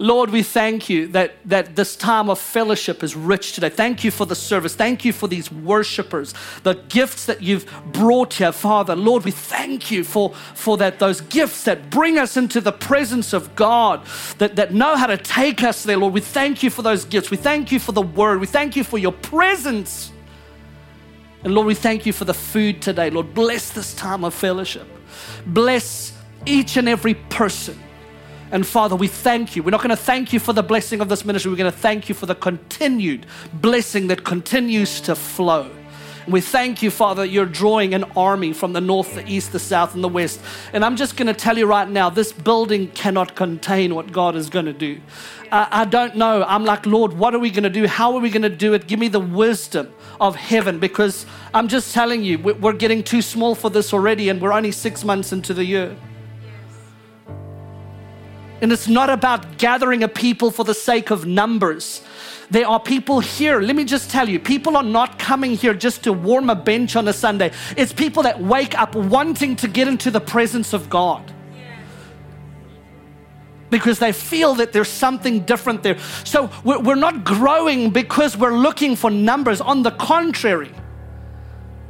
Lord, 0.00 0.30
we 0.30 0.44
thank 0.44 0.88
you 0.88 1.08
that, 1.08 1.34
that 1.44 1.74
this 1.74 1.96
time 1.96 2.30
of 2.30 2.38
fellowship 2.38 3.02
is 3.02 3.16
rich 3.16 3.52
today. 3.52 3.68
Thank 3.68 4.04
you 4.04 4.12
for 4.12 4.26
the 4.26 4.36
service. 4.36 4.74
Thank 4.74 5.04
you 5.04 5.12
for 5.12 5.26
these 5.26 5.50
worshipers, 5.50 6.34
the 6.62 6.74
gifts 6.74 7.26
that 7.26 7.42
you've 7.42 7.66
brought 7.92 8.34
here, 8.34 8.52
Father. 8.52 8.94
Lord, 8.94 9.24
we 9.24 9.32
thank 9.32 9.90
you 9.90 10.04
for, 10.04 10.32
for 10.54 10.76
that, 10.76 11.00
those 11.00 11.20
gifts 11.20 11.64
that 11.64 11.90
bring 11.90 12.16
us 12.16 12.36
into 12.36 12.60
the 12.60 12.70
presence 12.70 13.32
of 13.32 13.56
God, 13.56 14.06
that, 14.38 14.54
that 14.54 14.72
know 14.72 14.94
how 14.94 15.08
to 15.08 15.16
take 15.16 15.64
us 15.64 15.82
there, 15.82 15.96
Lord. 15.96 16.14
We 16.14 16.20
thank 16.20 16.62
you 16.62 16.70
for 16.70 16.82
those 16.82 17.04
gifts. 17.04 17.32
We 17.32 17.36
thank 17.36 17.72
you 17.72 17.80
for 17.80 17.90
the 17.90 18.02
word. 18.02 18.38
We 18.38 18.46
thank 18.46 18.76
you 18.76 18.84
for 18.84 18.98
your 18.98 19.12
presence. 19.12 20.12
And 21.42 21.54
Lord, 21.54 21.66
we 21.66 21.74
thank 21.74 22.06
you 22.06 22.12
for 22.12 22.24
the 22.24 22.34
food 22.34 22.80
today. 22.80 23.10
Lord, 23.10 23.34
bless 23.34 23.70
this 23.70 23.94
time 23.94 24.22
of 24.22 24.32
fellowship. 24.32 24.86
Bless 25.46 26.12
each 26.46 26.76
and 26.76 26.88
every 26.88 27.14
person 27.14 27.78
and 28.50 28.66
Father, 28.66 28.96
we 28.96 29.08
thank 29.08 29.56
you. 29.56 29.62
We're 29.62 29.70
not 29.70 29.82
going 29.82 29.90
to 29.90 29.96
thank 29.96 30.32
you 30.32 30.40
for 30.40 30.52
the 30.52 30.62
blessing 30.62 31.00
of 31.00 31.08
this 31.08 31.24
ministry. 31.24 31.50
We're 31.50 31.58
going 31.58 31.72
to 31.72 31.78
thank 31.78 32.08
you 32.08 32.14
for 32.14 32.26
the 32.26 32.34
continued 32.34 33.26
blessing 33.52 34.06
that 34.08 34.24
continues 34.24 35.00
to 35.02 35.14
flow. 35.14 35.70
And 36.24 36.32
we 36.34 36.42
thank 36.42 36.82
you, 36.82 36.90
Father, 36.90 37.24
you're 37.24 37.46
drawing 37.46 37.94
an 37.94 38.04
army 38.14 38.52
from 38.52 38.74
the 38.74 38.82
north, 38.82 39.14
the 39.14 39.26
east, 39.26 39.52
the 39.52 39.58
south, 39.58 39.94
and 39.94 40.04
the 40.04 40.08
west. 40.08 40.40
And 40.74 40.84
I'm 40.84 40.94
just 40.94 41.16
going 41.16 41.26
to 41.26 41.32
tell 41.32 41.56
you 41.56 41.64
right 41.64 41.88
now 41.88 42.10
this 42.10 42.32
building 42.32 42.88
cannot 42.88 43.34
contain 43.34 43.94
what 43.94 44.12
God 44.12 44.36
is 44.36 44.50
going 44.50 44.66
to 44.66 44.74
do. 44.74 45.00
Uh, 45.50 45.66
I 45.70 45.84
don't 45.86 46.16
know. 46.16 46.44
I'm 46.46 46.66
like, 46.66 46.84
Lord, 46.84 47.14
what 47.14 47.34
are 47.34 47.38
we 47.38 47.50
going 47.50 47.62
to 47.62 47.70
do? 47.70 47.86
How 47.86 48.14
are 48.14 48.20
we 48.20 48.28
going 48.28 48.42
to 48.42 48.50
do 48.50 48.74
it? 48.74 48.86
Give 48.86 48.98
me 48.98 49.08
the 49.08 49.20
wisdom 49.20 49.90
of 50.20 50.36
heaven 50.36 50.78
because 50.78 51.24
I'm 51.54 51.66
just 51.66 51.94
telling 51.94 52.22
you, 52.22 52.38
we're 52.38 52.74
getting 52.74 53.02
too 53.02 53.22
small 53.22 53.54
for 53.54 53.70
this 53.70 53.94
already, 53.94 54.28
and 54.28 54.38
we're 54.38 54.52
only 54.52 54.72
six 54.72 55.04
months 55.04 55.32
into 55.32 55.54
the 55.54 55.64
year. 55.64 55.96
And 58.60 58.72
it's 58.72 58.88
not 58.88 59.08
about 59.10 59.58
gathering 59.58 60.02
a 60.02 60.08
people 60.08 60.50
for 60.50 60.64
the 60.64 60.74
sake 60.74 61.10
of 61.10 61.26
numbers. 61.26 62.02
There 62.50 62.66
are 62.66 62.80
people 62.80 63.20
here, 63.20 63.60
let 63.60 63.76
me 63.76 63.84
just 63.84 64.10
tell 64.10 64.28
you, 64.28 64.40
people 64.40 64.76
are 64.76 64.82
not 64.82 65.18
coming 65.18 65.52
here 65.52 65.74
just 65.74 66.04
to 66.04 66.12
warm 66.12 66.48
a 66.50 66.54
bench 66.54 66.96
on 66.96 67.06
a 67.06 67.12
Sunday. 67.12 67.52
It's 67.76 67.92
people 67.92 68.22
that 68.22 68.40
wake 68.40 68.78
up 68.78 68.94
wanting 68.94 69.56
to 69.56 69.68
get 69.68 69.86
into 69.86 70.10
the 70.10 70.20
presence 70.20 70.72
of 70.72 70.88
God 70.88 71.32
because 73.70 73.98
they 73.98 74.12
feel 74.12 74.54
that 74.54 74.72
there's 74.72 74.88
something 74.88 75.40
different 75.40 75.82
there. 75.82 75.98
So 76.24 76.50
we're 76.64 76.94
not 76.94 77.22
growing 77.22 77.90
because 77.90 78.34
we're 78.34 78.56
looking 78.56 78.96
for 78.96 79.10
numbers. 79.10 79.60
On 79.60 79.82
the 79.82 79.90
contrary, 79.90 80.72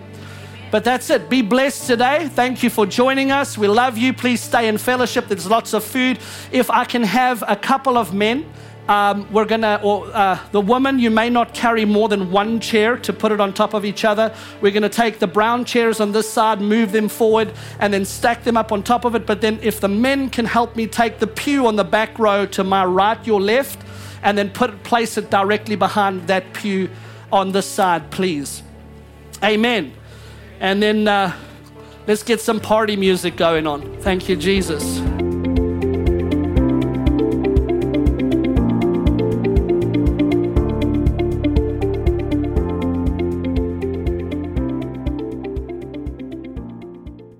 But 0.72 0.82
that's 0.82 1.08
it. 1.08 1.30
Be 1.30 1.40
blessed 1.40 1.86
today. 1.86 2.26
Thank 2.26 2.64
you 2.64 2.70
for 2.70 2.84
joining 2.84 3.30
us. 3.30 3.56
We 3.56 3.68
love 3.68 3.96
you. 3.96 4.12
Please 4.12 4.40
stay 4.40 4.66
in 4.66 4.76
fellowship. 4.76 5.28
There's 5.28 5.48
lots 5.48 5.72
of 5.72 5.84
food. 5.84 6.18
If 6.50 6.68
I 6.68 6.84
can 6.84 7.04
have 7.04 7.44
a 7.46 7.54
couple 7.54 7.96
of 7.96 8.12
men 8.12 8.44
um, 8.88 9.32
we're 9.32 9.46
gonna, 9.46 9.80
or 9.82 10.06
uh, 10.12 10.38
the 10.52 10.60
woman, 10.60 10.98
you 10.98 11.10
may 11.10 11.30
not 11.30 11.54
carry 11.54 11.86
more 11.86 12.08
than 12.08 12.30
one 12.30 12.60
chair 12.60 12.98
to 12.98 13.12
put 13.14 13.32
it 13.32 13.40
on 13.40 13.54
top 13.54 13.72
of 13.72 13.84
each 13.84 14.04
other. 14.04 14.34
We're 14.60 14.72
gonna 14.72 14.90
take 14.90 15.20
the 15.20 15.26
brown 15.26 15.64
chairs 15.64 16.00
on 16.00 16.12
this 16.12 16.28
side, 16.28 16.60
move 16.60 16.92
them 16.92 17.08
forward, 17.08 17.52
and 17.80 17.94
then 17.94 18.04
stack 18.04 18.44
them 18.44 18.58
up 18.58 18.72
on 18.72 18.82
top 18.82 19.06
of 19.06 19.14
it. 19.14 19.24
But 19.24 19.40
then, 19.40 19.58
if 19.62 19.80
the 19.80 19.88
men 19.88 20.28
can 20.28 20.44
help 20.44 20.76
me 20.76 20.86
take 20.86 21.18
the 21.18 21.26
pew 21.26 21.66
on 21.66 21.76
the 21.76 21.84
back 21.84 22.18
row 22.18 22.44
to 22.46 22.62
my 22.62 22.84
right, 22.84 23.26
your 23.26 23.40
left, 23.40 23.78
and 24.24 24.36
then 24.36 24.50
put 24.50 24.82
place 24.82 25.16
it 25.16 25.30
directly 25.30 25.76
behind 25.76 26.26
that 26.26 26.52
pew 26.54 26.90
on 27.30 27.52
this 27.52 27.66
side, 27.66 28.10
please. 28.10 28.62
Amen. 29.42 29.92
And 30.58 30.82
then 30.82 31.06
uh, 31.06 31.36
let's 32.06 32.22
get 32.22 32.40
some 32.40 32.58
party 32.58 32.96
music 32.96 33.36
going 33.36 33.66
on. 33.66 34.00
Thank 34.00 34.28
you, 34.28 34.34
Jesus. 34.34 35.13